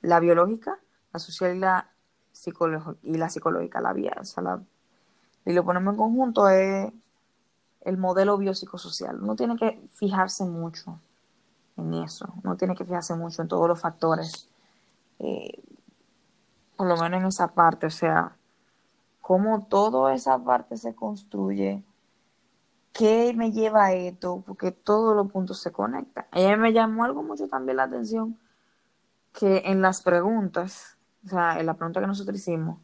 [0.00, 0.78] la biológica,
[1.12, 1.90] la social y la,
[3.02, 4.62] y la psicológica, la vía, o sea, la,
[5.44, 6.92] y lo ponemos en conjunto, es
[7.80, 9.20] el modelo biopsicosocial.
[9.20, 11.00] Uno tiene que fijarse mucho
[11.80, 14.48] en eso, uno tiene que fijarse mucho en todos los factores,
[15.18, 15.62] eh,
[16.76, 18.36] por lo menos en esa parte, o sea,
[19.20, 21.84] cómo toda esa parte se construye,
[22.92, 26.26] qué me lleva a esto, porque todos los puntos se conectan.
[26.32, 28.38] A mí me llamó algo mucho también la atención
[29.32, 32.78] que en las preguntas o sea, en la pregunta que nosotros hicimos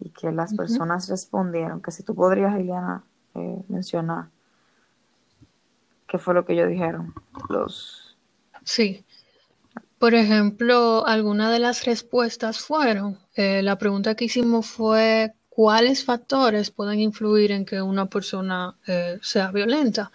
[0.00, 4.28] y que las personas respondieron, que si tú podrías, Eliana, eh, mencionar
[6.06, 7.14] qué fue lo que ellos dijeron.
[7.48, 8.05] Los...
[8.66, 9.04] Sí.
[9.98, 16.70] Por ejemplo, algunas de las respuestas fueron, eh, la pregunta que hicimos fue, ¿cuáles factores
[16.70, 20.10] pueden influir en que una persona eh, sea violenta?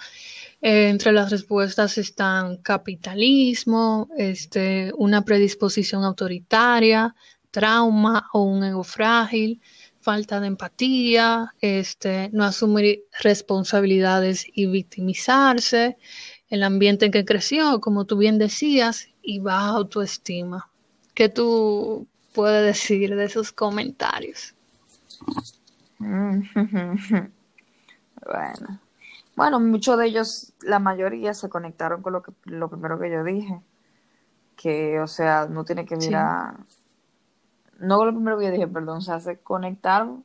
[0.64, 7.16] entre las respuestas están capitalismo, este, una predisposición autoritaria,
[7.50, 9.60] trauma o un ego frágil,
[10.02, 15.98] falta de empatía, este, no asumir responsabilidades y victimizarse,
[16.52, 20.70] el ambiente en que creció, como tú bien decías, y baja autoestima.
[21.16, 24.54] ¿Qué tú puedes decir de esos comentarios?
[28.24, 28.80] Bueno,
[29.36, 33.24] bueno, muchos de ellos, la mayoría se conectaron con lo que lo primero que yo
[33.24, 33.60] dije,
[34.56, 36.58] que, o sea, no tiene que mirar
[37.82, 40.24] no lo primero que yo dije, perdón, o sea, se conectaron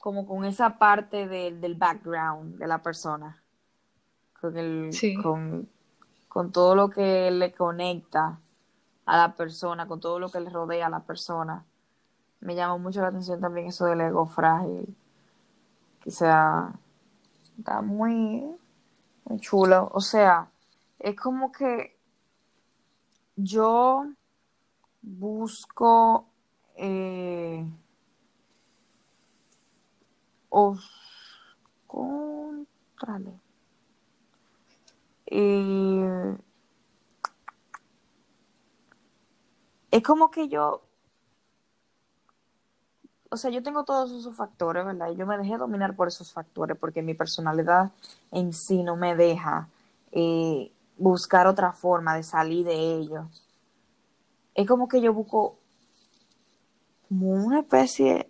[0.00, 3.42] como con esa parte del background de la persona,
[4.40, 4.90] con, el,
[5.22, 5.68] con,
[6.26, 8.38] con todo lo que le conecta
[9.04, 11.66] a la persona, con todo lo que le rodea a la persona.
[12.40, 14.96] Me llamó mucho la atención también eso del ego frágil,
[16.02, 16.72] que sea,
[17.58, 18.56] está muy,
[19.24, 19.90] muy chulo.
[19.92, 20.48] O sea,
[20.98, 21.98] es como que
[23.36, 24.06] yo
[25.02, 26.26] busco
[26.76, 27.70] eh,
[31.86, 33.32] contrale.
[35.26, 36.36] Eh,
[39.90, 40.82] es como que yo,
[43.30, 45.10] o sea, yo tengo todos esos factores, ¿verdad?
[45.10, 47.92] Y yo me dejé dominar por esos factores porque mi personalidad
[48.32, 49.68] en sí no me deja
[50.12, 53.28] eh, buscar otra forma de salir de ello.
[54.54, 55.56] Es como que yo busco
[57.08, 58.29] como una especie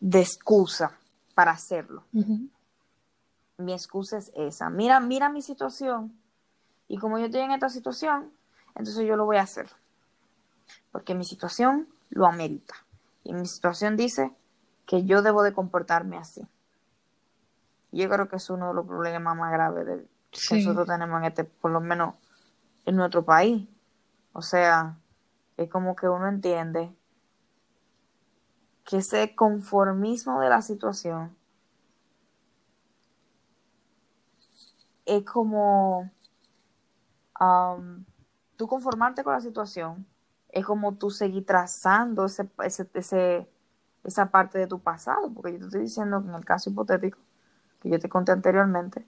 [0.00, 0.92] de excusa
[1.34, 2.04] para hacerlo.
[3.56, 4.70] Mi excusa es esa.
[4.70, 6.16] Mira, mira mi situación.
[6.86, 8.32] Y como yo estoy en esta situación,
[8.74, 9.68] entonces yo lo voy a hacer.
[10.92, 12.74] Porque mi situación lo amerita.
[13.24, 14.32] Y mi situación dice
[14.86, 16.46] que yo debo de comportarme así.
[17.92, 20.08] Yo creo que es uno de los problemas más graves del,
[20.50, 22.14] nosotros tenemos en este, por lo menos
[22.84, 23.66] en nuestro país.
[24.32, 24.96] O sea,
[25.56, 26.92] es como que uno entiende
[28.88, 31.36] que ese conformismo de la situación
[35.04, 36.10] es como
[37.38, 38.04] um,
[38.56, 40.06] tú conformarte con la situación,
[40.48, 43.46] es como tú seguir trazando ese, ese,
[44.04, 47.18] esa parte de tu pasado, porque yo te estoy diciendo que en el caso hipotético
[47.82, 49.06] que yo te conté anteriormente,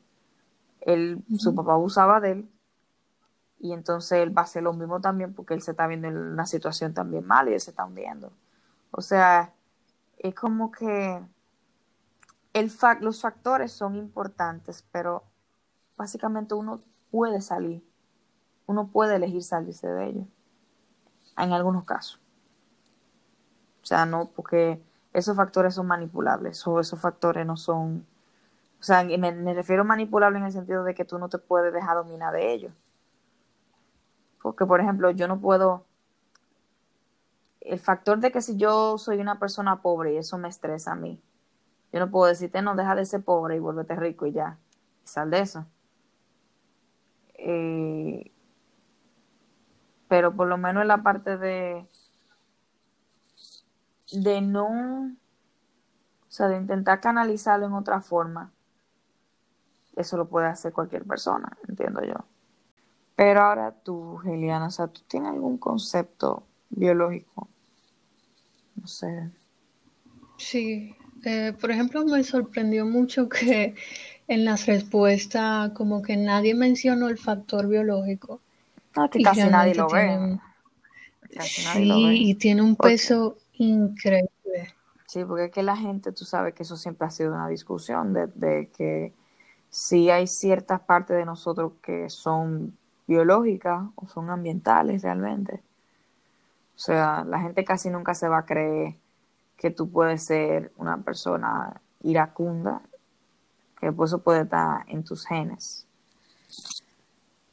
[0.82, 2.50] él, su papá abusaba de él
[3.58, 6.18] y entonces él va a hacer lo mismo también porque él se está viendo en
[6.18, 8.30] una situación también mal y él se está hundiendo.
[8.90, 9.54] O sea,
[10.22, 11.20] es como que
[12.52, 15.24] el los factores son importantes, pero
[15.96, 16.80] básicamente uno
[17.10, 17.82] puede salir,
[18.66, 20.26] uno puede elegir salirse de ellos,
[21.38, 22.20] en algunos casos.
[23.82, 28.06] O sea, no, porque esos factores son manipulables, o esos factores no son,
[28.78, 31.72] o sea, me, me refiero manipulable en el sentido de que tú no te puedes
[31.72, 32.72] dejar dominar de ellos.
[34.42, 35.86] Porque, por ejemplo, yo no puedo,
[37.70, 40.96] el factor de que si yo soy una persona pobre y eso me estresa a
[40.96, 41.22] mí,
[41.92, 44.58] yo no puedo decirte, no, deja de ser pobre y vuélvete rico y ya,
[45.04, 45.66] sal de eso.
[47.34, 48.32] Eh,
[50.08, 51.86] pero por lo menos en la parte de
[54.12, 55.12] de no o
[56.28, 58.52] sea de intentar canalizarlo en otra forma
[59.94, 62.16] eso lo puede hacer cualquier persona entiendo yo
[63.14, 67.48] pero ahora tú Geliana o sea tú tienes algún concepto biológico
[68.80, 69.30] no sé
[70.38, 73.74] sí eh, por ejemplo me sorprendió mucho que
[74.30, 78.40] en las respuestas como que nadie mencionó el factor biológico.
[78.96, 80.38] No, que casi nadie lo ve.
[81.40, 84.30] sí, y tiene un peso increíble.
[85.08, 88.12] Sí, porque es que la gente, tú sabes que eso siempre ha sido una discusión
[88.12, 89.12] de, de que
[89.68, 95.60] si hay ciertas partes de nosotros que son biológicas o son ambientales realmente.
[96.80, 98.94] O sea, la gente casi nunca se va a creer
[99.58, 102.80] que tú puedes ser una persona iracunda
[103.78, 105.86] que por eso puede estar en tus genes.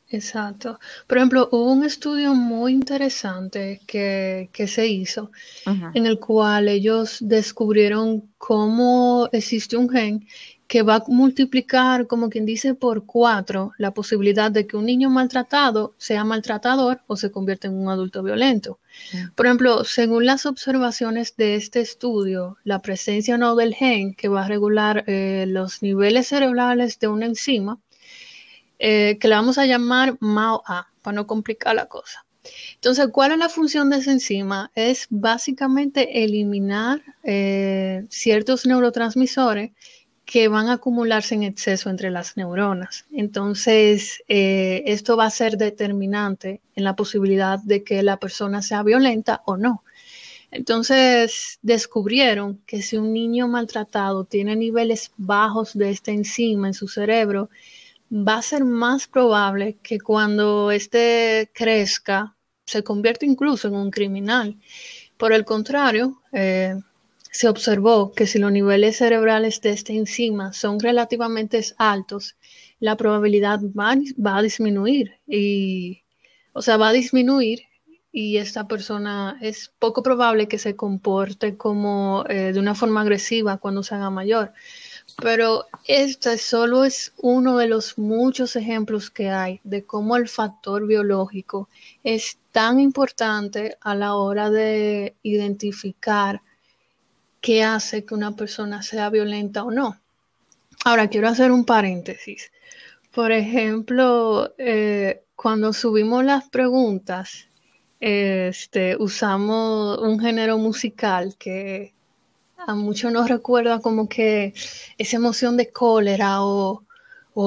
[0.07, 0.79] Exacto.
[1.07, 5.29] Por ejemplo, hubo un estudio muy interesante que, se hizo
[5.65, 10.25] en el cual ellos descubrieron cómo existe un gen
[10.67, 15.10] que va a multiplicar, como quien dice, por cuatro la posibilidad de que un niño
[15.10, 18.80] maltratado sea maltratador o se convierta en un adulto violento.
[19.36, 24.43] Por ejemplo, según las observaciones de este estudio, la presencia no del gen que va
[24.43, 27.80] a regular eh, los niveles cerebrales de una enzima,
[28.80, 32.25] eh, que le vamos a llamar MAO-A, para no complicar la cosa.
[32.75, 34.71] Entonces, ¿cuál es la función de esa enzima?
[34.75, 39.71] Es básicamente eliminar eh, ciertos neurotransmisores
[40.27, 43.05] que van a acumularse en exceso entre las neuronas.
[43.13, 48.83] Entonces, eh, esto va a ser determinante en la posibilidad de que la persona sea
[48.83, 49.83] violenta o no.
[50.51, 56.89] Entonces, descubrieron que si un niño maltratado tiene niveles bajos de esta enzima en su
[56.89, 57.49] cerebro,
[58.11, 62.35] va a ser más probable que cuando éste crezca
[62.65, 64.57] se convierta incluso en un criminal.
[65.15, 66.75] Por el contrario, eh,
[67.31, 72.35] se observó que si los niveles cerebrales de esta enzima son relativamente altos,
[72.79, 73.91] la probabilidad va,
[74.37, 76.03] a disminuir y,
[76.53, 77.61] o sea, va a disminuir
[78.11, 83.57] y esta persona es poco probable que se comporte como eh, de una forma agresiva
[83.57, 84.53] cuando se haga mayor.
[85.21, 90.87] Pero este solo es uno de los muchos ejemplos que hay de cómo el factor
[90.87, 91.69] biológico
[92.03, 96.41] es tan importante a la hora de identificar
[97.47, 99.97] qué hace que una persona sea violenta o no.
[100.83, 102.51] Ahora, quiero hacer un paréntesis.
[103.13, 107.47] Por ejemplo, eh, cuando subimos las preguntas,
[108.01, 111.93] este, usamos un género musical que
[112.57, 114.53] a muchos nos recuerda como que
[114.97, 116.83] esa emoción de cólera o,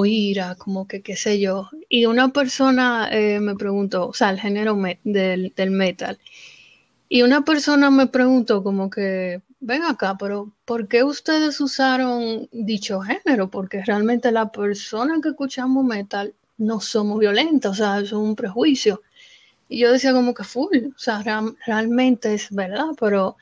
[0.07, 1.69] ira, como que qué sé yo.
[1.91, 6.19] Y una persona eh, me preguntó, o sea, el género del, del metal.
[7.11, 13.01] Y una persona me preguntó como que, ven acá, pero ¿por qué ustedes usaron dicho
[13.01, 13.51] género?
[13.51, 19.03] Porque realmente la persona que escuchamos metal no somos violentas, o sea, es un prejuicio.
[19.69, 21.23] Y yo decía como que full, o sea,
[21.67, 23.37] realmente es verdad, pero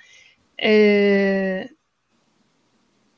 [0.59, 1.71] eh,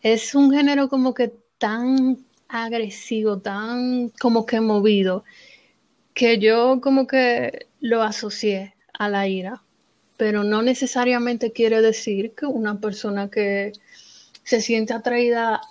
[0.03, 5.25] es un género como que tan agresivo, tan como que movido,
[6.15, 9.63] que yo como que lo asocié a la ira
[10.21, 13.73] pero no necesariamente quiere decir que una persona que
[14.45, 15.63] se siente atraída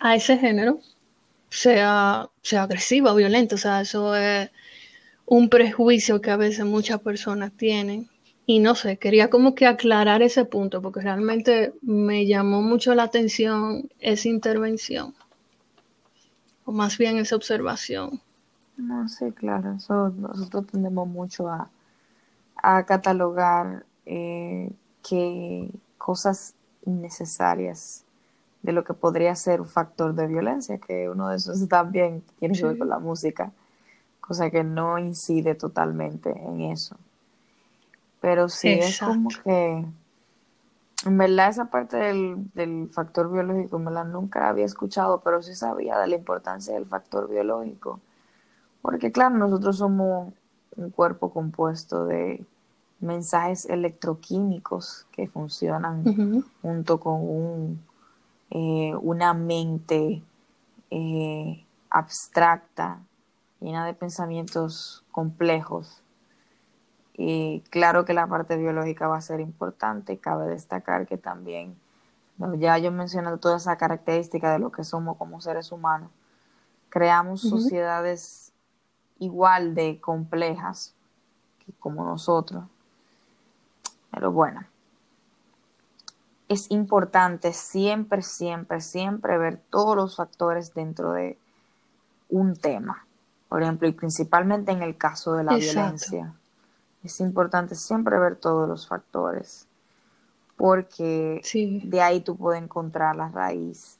[0.00, 0.80] a ese género
[1.50, 3.56] sea, sea agresiva o violenta.
[3.56, 4.48] O sea, eso es
[5.26, 8.08] un prejuicio que a veces muchas personas tienen.
[8.46, 13.02] Y no sé, quería como que aclarar ese punto, porque realmente me llamó mucho la
[13.02, 15.14] atención esa intervención,
[16.64, 18.22] o más bien esa observación.
[18.78, 21.68] No, sí, claro, eso nosotros tendemos mucho a,
[22.56, 24.70] a catalogar eh,
[25.06, 26.54] que cosas
[26.86, 28.04] innecesarias
[28.62, 32.58] de lo que podría ser un factor de violencia, que uno de esos también tiene
[32.58, 33.52] que ver con la música,
[34.20, 36.96] cosa que no incide totalmente en eso.
[38.20, 39.84] Pero sí es como que,
[41.06, 45.54] en verdad esa parte del, del factor biológico, en verdad nunca había escuchado, pero sí
[45.54, 48.00] sabía de la importancia del factor biológico.
[48.82, 50.32] Porque claro, nosotros somos
[50.76, 52.44] un cuerpo compuesto de
[53.00, 57.82] mensajes electroquímicos que funcionan junto con un,
[58.50, 60.22] eh, una mente
[60.90, 63.00] eh, abstracta,
[63.60, 66.02] llena de pensamientos complejos.
[67.16, 70.18] Y claro que la parte biológica va a ser importante.
[70.18, 71.76] Cabe destacar que también,
[72.58, 76.10] ya yo mencioné toda esa característica de lo que somos como seres humanos,
[76.88, 78.52] creamos sociedades
[79.18, 80.94] igual de complejas
[81.58, 82.64] que como nosotros.
[84.10, 84.64] Pero bueno,
[86.48, 91.38] es importante siempre, siempre, siempre ver todos los factores dentro de
[92.28, 93.06] un tema.
[93.48, 96.34] Por ejemplo, y principalmente en el caso de la violencia.
[97.02, 99.66] Es importante siempre ver todos los factores,
[100.56, 101.40] porque
[101.84, 103.98] de ahí tú puedes encontrar la raíz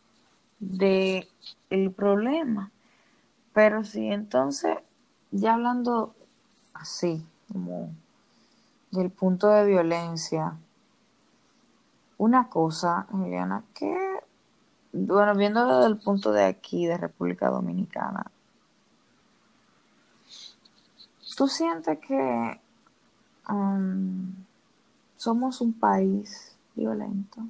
[0.58, 1.28] del
[1.70, 2.70] el problema.
[3.52, 4.76] Pero sí, entonces,
[5.30, 6.14] ya hablando
[6.74, 7.90] así, como
[8.90, 10.56] del punto de violencia,
[12.16, 13.96] una cosa, Juliana, que,
[14.92, 18.30] bueno, viendo desde el punto de aquí, de República Dominicana,
[21.36, 22.60] ¿tú sientes que
[23.48, 24.34] um,
[25.16, 27.40] somos un país violento?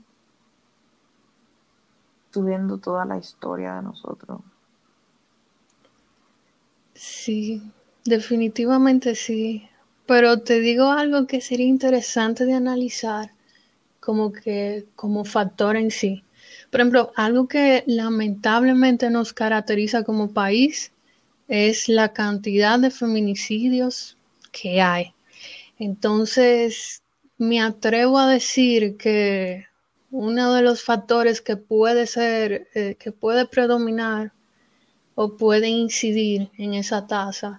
[2.30, 4.41] Tú viendo toda la historia de nosotros.
[6.93, 7.72] Sí,
[8.05, 9.66] definitivamente sí.
[10.09, 13.32] Pero te digo algo que sería interesante de analizar
[14.00, 16.24] como que como factor en sí.
[16.70, 20.92] Por ejemplo, algo que lamentablemente nos caracteriza como país
[21.46, 24.16] es la cantidad de feminicidios
[24.50, 25.12] que hay.
[25.78, 27.02] Entonces,
[27.36, 29.66] me atrevo a decir que
[30.11, 34.32] uno de los factores que puede ser, eh, que puede predominar
[35.16, 37.59] o puede incidir en esa tasa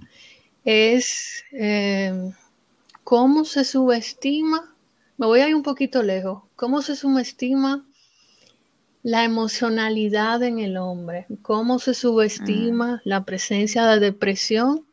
[0.65, 2.31] es eh,
[3.03, 4.75] cómo se subestima,
[5.17, 7.85] me voy a ir un poquito lejos, cómo se subestima
[9.03, 12.99] la emocionalidad en el hombre, cómo se subestima mm.
[13.05, 14.85] la presencia de depresión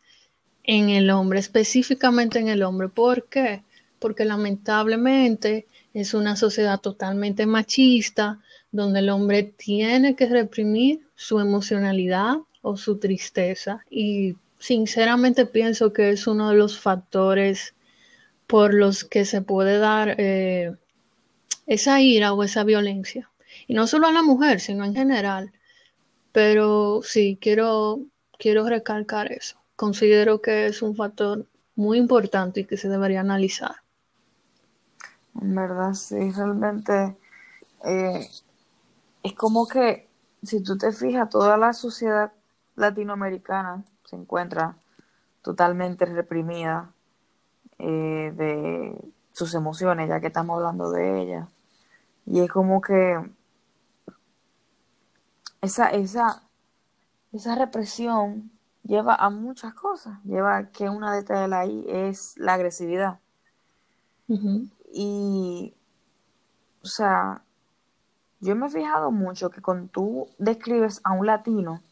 [0.62, 2.88] en el hombre, específicamente en el hombre.
[2.88, 3.62] ¿Por qué?
[3.98, 8.40] Porque lamentablemente es una sociedad totalmente machista,
[8.70, 13.80] donde el hombre tiene que reprimir su emocionalidad o su tristeza.
[13.90, 17.74] Y sinceramente pienso que es uno de los factores
[18.46, 20.76] por los que se puede dar eh,
[21.66, 23.30] esa ira o esa violencia
[23.66, 25.52] y no solo a la mujer, sino en general.
[26.32, 28.00] Pero sí, quiero,
[28.38, 29.57] quiero recalcar eso.
[29.74, 33.76] Considero que es un factor muy importante y que se debería analizar.
[35.40, 37.16] En verdad, sí, realmente
[37.84, 38.28] eh,
[39.22, 40.09] es como que
[40.42, 42.32] si tú te fijas, toda la sociedad
[42.76, 44.76] latinoamericana se encuentra
[45.42, 46.92] totalmente reprimida
[47.78, 51.48] eh, de sus emociones, ya que estamos hablando de ella.
[52.24, 53.30] Y es como que
[55.61, 56.42] esa, esa,
[57.32, 58.50] esa represión
[58.82, 60.18] lleva a muchas cosas.
[60.24, 63.20] Lleva a que una de ellas ahí es la agresividad.
[64.92, 65.74] Y,
[66.82, 67.42] o sea,
[68.40, 71.82] yo me he fijado mucho que cuando tú describes a un latino,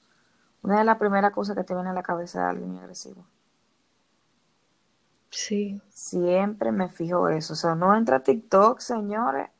[0.65, 3.27] una de las primeras cosas que te viene a la cabeza es alguien agresivo.
[5.29, 5.79] Sí.
[5.91, 7.53] Siempre me fijo eso.
[7.53, 9.51] O sea, no entra a TikTok, señores.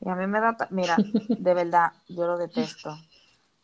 [0.00, 0.56] Y a mí me da.
[0.70, 2.96] Mira, de verdad, yo lo detesto.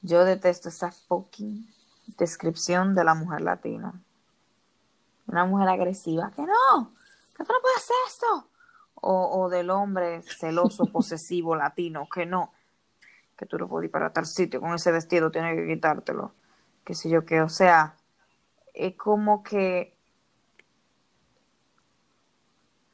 [0.02, 1.72] Yo detesto esa fucking
[2.18, 3.92] descripción de la mujer latina.
[5.28, 6.92] Una mujer agresiva, que no,
[7.36, 8.48] que tú no puedes hacer esto.
[8.94, 12.52] O, del hombre celoso, posesivo, latino, que no,
[13.38, 16.32] que tú no puedes ir para tal sitio con ese vestido, tienes que quitártelo.
[16.84, 17.96] Que sé yo qué, o sea,
[18.74, 19.94] es como que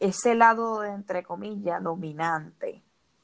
[0.01, 2.83] ese lado, de, entre comillas, dominante,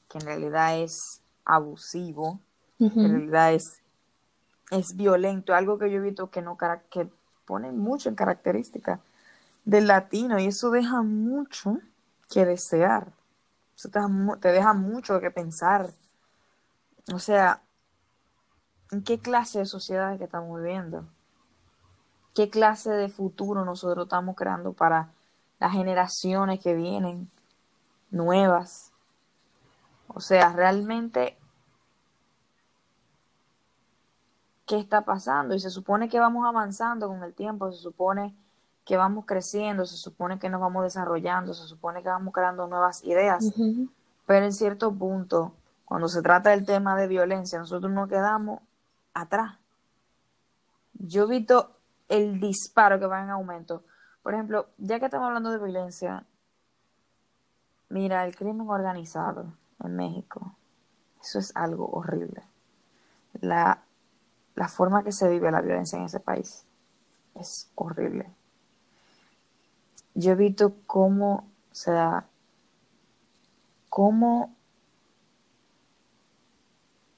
[0.09, 2.39] que en realidad es abusivo,
[2.79, 3.81] en realidad es,
[4.71, 6.57] es violento, algo que yo he visto que no
[6.89, 7.09] que
[7.45, 8.99] pone mucho en característica
[9.63, 11.79] del latino y eso deja mucho
[12.29, 13.13] que desear.
[13.75, 13.99] Eso te,
[14.39, 15.89] te deja mucho que pensar.
[17.13, 17.62] O sea,
[18.93, 21.03] ¿en qué clase de sociedad que estamos viviendo?
[22.35, 25.09] ¿Qué clase de futuro nosotros estamos creando para
[25.59, 27.29] las generaciones que vienen
[28.11, 28.91] nuevas?
[30.07, 31.37] O sea, realmente
[34.65, 38.35] qué está pasando y se supone que vamos avanzando con el tiempo, se supone
[38.85, 43.03] que vamos creciendo, se supone que nos vamos desarrollando, se supone que vamos creando nuevas
[43.03, 43.53] ideas,
[44.25, 45.53] pero en cierto punto,
[45.85, 48.59] cuando se trata del tema de violencia, nosotros nos quedamos
[49.13, 49.57] atrás.
[50.93, 51.77] Yo he visto
[52.09, 53.83] el disparo que va en aumento.
[54.21, 56.25] Por ejemplo, ya que estamos hablando de violencia,
[57.89, 59.53] mira, el crimen organizado
[59.83, 60.55] en México,
[61.21, 62.43] eso es algo horrible.
[63.41, 63.83] La,
[64.55, 66.65] la forma que se vive la violencia en ese país
[67.35, 68.31] es horrible.
[70.13, 72.27] Yo he visto cómo se da,
[73.89, 74.55] cómo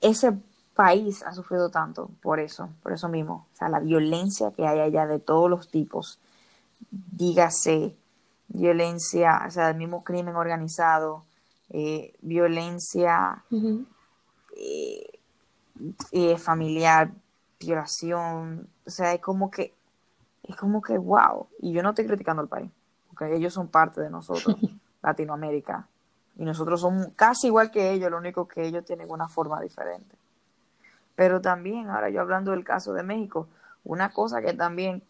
[0.02, 0.34] ese
[0.76, 3.48] país ha sufrido tanto por eso, por eso mismo.
[3.54, 6.20] O sea, la violencia que hay allá de todos los tipos,
[6.92, 7.96] dígase
[8.48, 11.24] violencia, o sea, el mismo crimen organizado,
[11.70, 13.44] eh, violencia
[14.56, 15.20] eh,
[16.12, 17.10] eh, familiar,
[17.60, 19.74] violación, o sea, es como que,
[20.44, 22.70] es como que, wow, y yo no estoy criticando al país,
[23.10, 24.56] porque ellos son parte de nosotros,
[25.02, 25.88] Latinoamérica,
[26.38, 30.16] y nosotros somos casi igual que ellos, lo único que ellos tienen una forma diferente.
[31.16, 33.47] Pero también, ahora yo hablando del caso de México,
[33.84, 35.03] una cosa que también,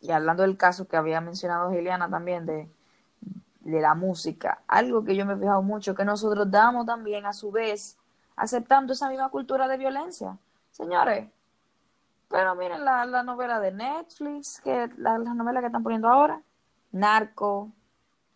[0.00, 2.68] y hablando del caso que había mencionado Giliana también de,
[3.60, 7.32] de la música, algo que yo me he fijado mucho, que nosotros damos también a
[7.32, 7.98] su vez,
[8.36, 10.38] aceptando esa misma cultura de violencia.
[10.70, 11.28] Señores,
[12.28, 16.40] pero miren la, la novela de Netflix, que la, la novela que están poniendo ahora,
[16.92, 17.70] Narco,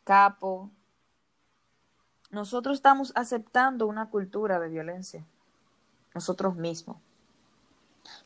[0.05, 0.71] Capo.
[2.31, 5.25] Nosotros estamos aceptando una cultura de violencia
[6.15, 6.97] nosotros mismos.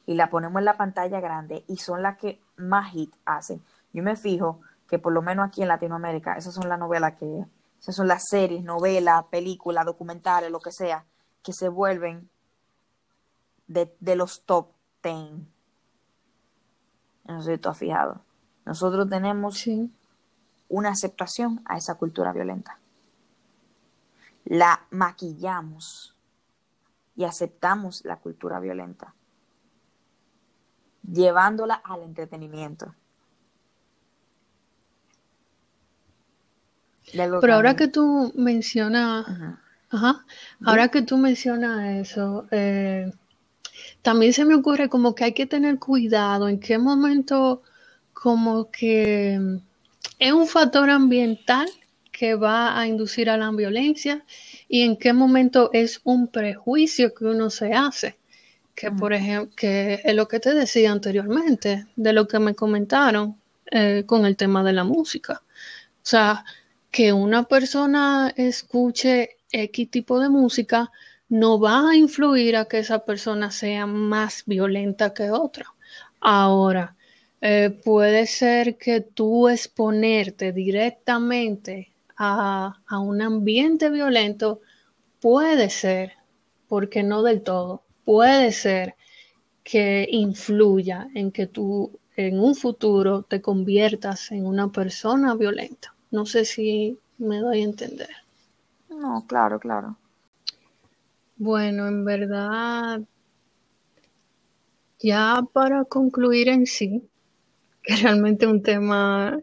[0.07, 3.63] Y la ponemos en la pantalla grande y son las que más hit hacen.
[3.93, 7.47] Yo me fijo que por lo menos aquí en Latinoamérica, esas son las novelas que,
[7.81, 11.05] esas son las series, novelas, películas, documentales, lo que sea,
[11.43, 12.29] que se vuelven
[13.67, 14.69] de, los top
[15.01, 15.49] ten.
[17.25, 18.21] No sé si tú has fijado.
[18.65, 19.65] Nosotros tenemos
[20.69, 22.79] una aceptación a esa cultura violenta.
[24.45, 26.15] La maquillamos
[27.17, 29.15] y aceptamos la cultura violenta,
[31.03, 32.95] llevándola al entretenimiento.
[37.13, 39.27] Pero ahora que tú mencionas,
[40.65, 43.13] ahora que tú mencionas eso, eh,
[44.01, 47.63] también se me ocurre como que hay que tener cuidado en qué momento
[48.13, 49.61] como que
[50.19, 51.69] es un factor ambiental
[52.11, 54.25] que va a inducir a la violencia
[54.73, 58.17] y en qué momento es un prejuicio que uno se hace.
[58.75, 63.37] Que, por ejemplo, que es lo que te decía anteriormente, de lo que me comentaron
[63.71, 65.43] eh, con el tema de la música.
[65.45, 66.47] O sea,
[66.91, 70.91] que una persona escuche X tipo de música
[71.29, 75.67] no va a influir a que esa persona sea más violenta que otra.
[76.19, 76.97] Ahora,
[77.43, 81.92] eh, puede ser que tú exponerte directamente
[82.23, 84.61] a, un ambiente violento
[85.21, 86.13] puede ser,
[86.69, 88.95] porque no del todo, puede ser
[89.65, 95.95] que influya en que tú en un futuro te conviertas en una persona violenta.
[96.11, 98.11] No sé si me doy a entender.
[98.89, 99.97] No, claro, claro.
[101.37, 103.01] Bueno, en verdad,
[105.01, 107.09] ya para concluir en sí,
[107.83, 109.43] que realmente es un tema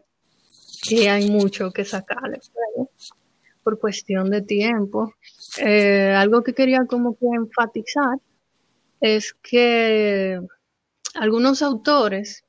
[0.80, 2.40] que hay mucho que sacarle
[3.62, 5.14] por cuestión de tiempo.
[5.58, 8.18] Eh, algo que quería como que enfatizar
[9.00, 10.40] es que
[11.14, 12.44] algunos autores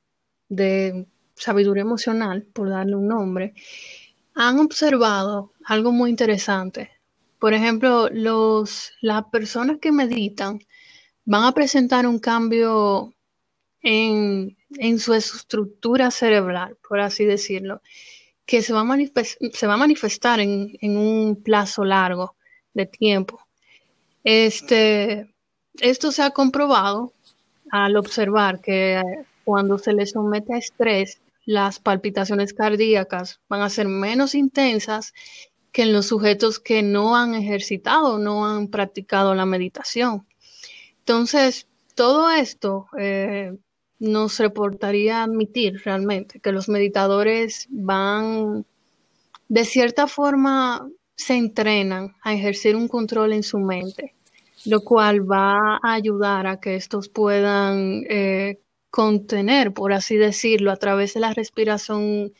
[0.50, 3.54] de sabiduría emocional, por darle un nombre,
[4.36, 6.92] han observado algo muy interesante.
[7.40, 10.60] Por ejemplo, los, las personas que meditan
[11.26, 13.14] van a presentar un cambio
[13.82, 17.82] en, en su estructura cerebral, por así decirlo
[18.52, 22.36] que se va a, manifestar en, un plazo largo
[22.74, 23.40] de tiempo.
[24.26, 25.34] Este,
[25.80, 27.14] esto se ha comprobado
[27.72, 29.02] al observar que
[29.46, 35.14] cuando se le somete a estrés, las palpitaciones cardíacas van a ser menos intensas
[35.72, 40.28] que en los sujetos que no han ejercitado, no han practicado la meditación.
[41.00, 43.58] Entonces, todo esto eh,
[44.02, 48.66] nos reportaría admitir realmente que los meditadores van,
[49.48, 54.16] de cierta forma, se entrenan a ejercer un control en su mente,
[54.66, 58.58] lo cual va a ayudar a que estos puedan eh,
[58.90, 62.34] contener, por así decirlo, a través de la respiración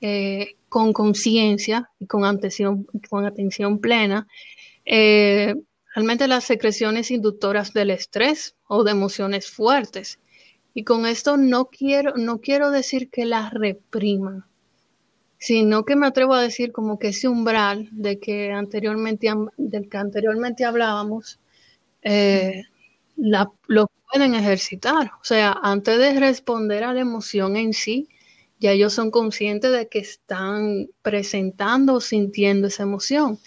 [0.00, 4.28] eh, con conciencia y con atención, con atención plena,
[4.84, 5.56] eh,
[5.96, 10.20] realmente las secreciones inductoras del estrés o de emociones fuertes.
[10.78, 14.44] Y con esto no quiero, no quiero decir que las repriman,
[15.36, 19.26] sino que me atrevo a decir como que ese umbral de que anteriormente,
[19.56, 21.40] del que anteriormente hablábamos,
[22.02, 22.62] eh,
[23.16, 25.10] la, lo pueden ejercitar.
[25.20, 28.08] O sea, antes de responder a la emoción en sí,
[28.60, 33.40] ya ellos son conscientes de que están presentando o sintiendo esa emoción.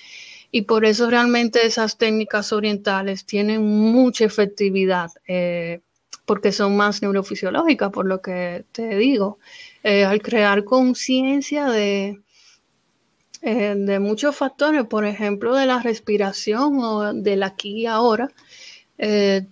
[0.51, 5.79] Y por eso realmente esas técnicas orientales tienen mucha efectividad, eh,
[6.31, 9.37] porque son más neurofisiológicas, por lo que te digo.
[9.83, 12.21] Eh, al crear conciencia de,
[13.41, 18.29] eh, de muchos factores, por ejemplo, de la respiración o del aquí y ahora,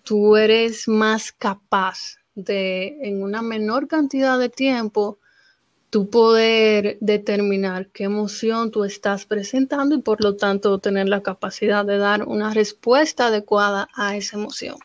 [0.04, 5.20] tú eres más capaz de, en una menor cantidad de tiempo,
[5.90, 11.84] tú poder determinar qué emoción tú estás presentando y por lo tanto tener la capacidad
[11.84, 14.78] de dar una respuesta adecuada a esa emoción.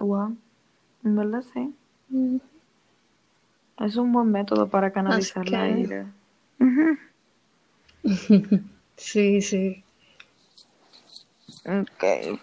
[0.00, 0.34] Wow,
[1.04, 1.74] en verdad sí.
[2.08, 2.38] Mm.
[3.78, 6.10] Es un buen método para canalizar la ira.
[8.96, 9.84] sí, sí.
[11.66, 12.40] Ok.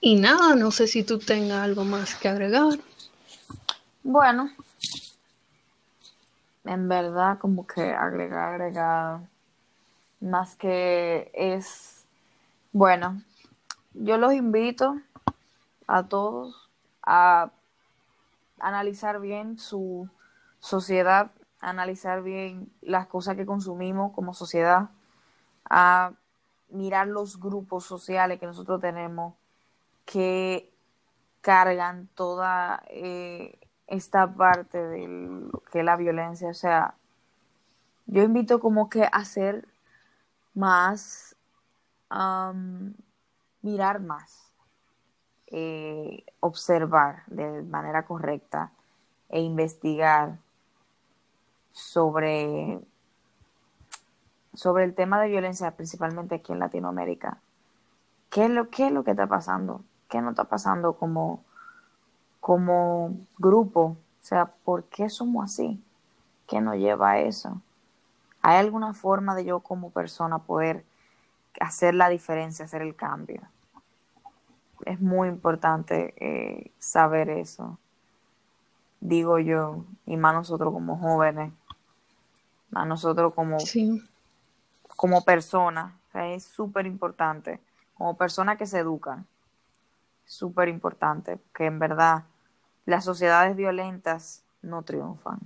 [0.00, 2.78] Y nada, no sé si tú tengas algo más que agregar.
[4.02, 4.50] Bueno,
[6.64, 9.20] en verdad como que agregar, agregar,
[10.20, 12.04] más que es,
[12.72, 13.22] bueno,
[13.94, 15.00] yo los invito
[15.90, 16.70] a todos
[17.02, 17.50] a
[18.60, 20.08] analizar bien su
[20.60, 24.90] sociedad, analizar bien las cosas que consumimos como sociedad,
[25.68, 26.12] a
[26.68, 29.34] mirar los grupos sociales que nosotros tenemos
[30.04, 30.72] que
[31.40, 36.50] cargan toda eh, esta parte de lo que es la violencia.
[36.50, 36.94] O sea,
[38.06, 39.66] yo invito como que a hacer
[40.54, 41.34] más,
[43.62, 44.49] mirar más,
[45.50, 48.70] eh, observar de manera correcta
[49.28, 50.38] e investigar
[51.72, 52.80] sobre,
[54.54, 57.38] sobre el tema de violencia, principalmente aquí en Latinoamérica.
[58.30, 59.82] ¿Qué es lo, qué es lo que está pasando?
[60.08, 61.44] ¿Qué no está pasando como
[62.40, 65.82] como grupo, o sea, ¿por qué somos así?
[66.48, 67.60] ¿Qué nos lleva a eso?
[68.42, 70.84] ¿Hay alguna forma de yo como persona poder
[71.60, 73.42] hacer la diferencia, hacer el cambio?
[74.84, 77.78] Es muy importante eh, saber eso,
[79.00, 81.52] digo yo, y más nosotros como jóvenes,
[82.70, 83.58] más nosotros como,
[84.96, 87.60] como personas, es súper importante,
[87.94, 89.26] como personas que se educan,
[90.24, 92.24] súper importante, que en verdad
[92.86, 95.38] las sociedades violentas no triunfan.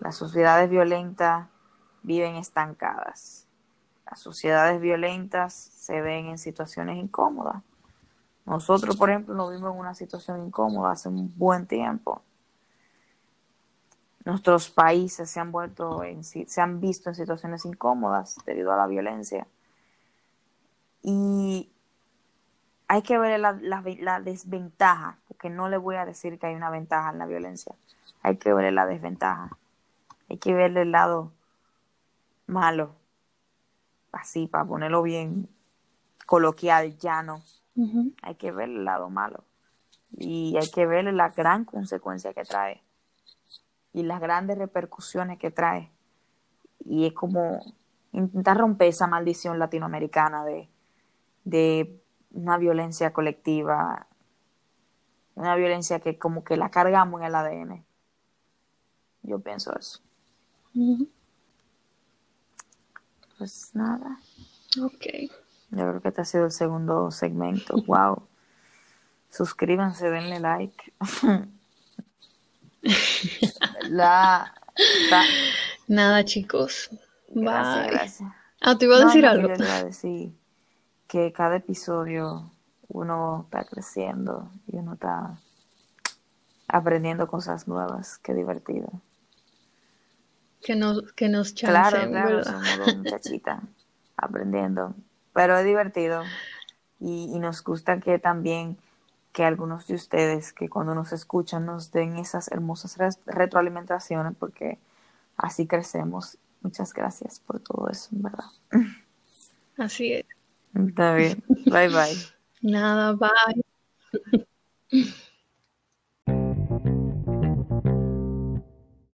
[0.00, 1.48] Las sociedades violentas
[2.02, 3.46] viven estancadas.
[4.10, 7.62] Las sociedades violentas se ven en situaciones incómodas.
[8.50, 12.20] Nosotros, por ejemplo, nos vimos en una situación incómoda hace un buen tiempo.
[14.24, 18.88] Nuestros países se han vuelto en, se han visto en situaciones incómodas debido a la
[18.88, 19.46] violencia.
[21.00, 21.70] Y
[22.88, 27.10] hay que ver la, desventaja, porque no le voy a decir que hay una ventaja
[27.10, 27.72] en la violencia.
[28.24, 29.56] Hay que ver la desventaja.
[30.28, 31.30] Hay que ver el lado
[32.48, 32.96] malo.
[34.10, 35.48] Así, para ponerlo bien
[36.26, 37.44] coloquial, llano.
[38.22, 39.44] Hay que ver el lado malo.
[40.12, 42.82] Y hay que ver la gran consecuencia que trae.
[43.92, 45.90] Y las grandes repercusiones que trae.
[46.84, 47.60] Y es como
[48.12, 50.68] intentar romper esa maldición latinoamericana de,
[51.44, 52.00] de
[52.32, 54.06] una violencia colectiva,
[55.34, 57.84] una violencia que como que la cargamos en el ADN.
[59.22, 60.00] Yo pienso eso.
[63.38, 64.20] Pues nada.
[64.82, 65.30] Ok.
[65.70, 67.82] Yo creo que este ha sido el segundo segmento.
[67.86, 68.22] wow.
[69.30, 70.92] Suscríbanse, denle like.
[73.88, 74.52] la,
[75.86, 76.90] Nada, chicos.
[77.28, 78.32] Gracias, gracias.
[78.60, 79.48] Ah, te iba a decir algo.
[79.48, 80.32] Te iba a decir
[81.06, 82.50] que cada episodio
[82.88, 85.38] uno está creciendo y uno está
[86.68, 88.18] aprendiendo cosas nuevas.
[88.18, 88.90] Qué divertido.
[90.62, 93.62] Que nos, que nos Claro, claro, somos dos muchachitas
[94.16, 94.94] aprendiendo.
[95.32, 96.22] Pero es divertido.
[97.00, 98.76] Y, y, nos gusta que también
[99.32, 104.78] que algunos de ustedes que cuando nos escuchan nos den esas hermosas retroalimentaciones porque
[105.36, 106.36] así crecemos.
[106.62, 108.44] Muchas gracias por todo eso, en verdad.
[109.78, 110.26] Así es.
[110.74, 111.42] Está bien.
[111.48, 112.16] Bye bye.
[112.60, 113.64] Nada, bye.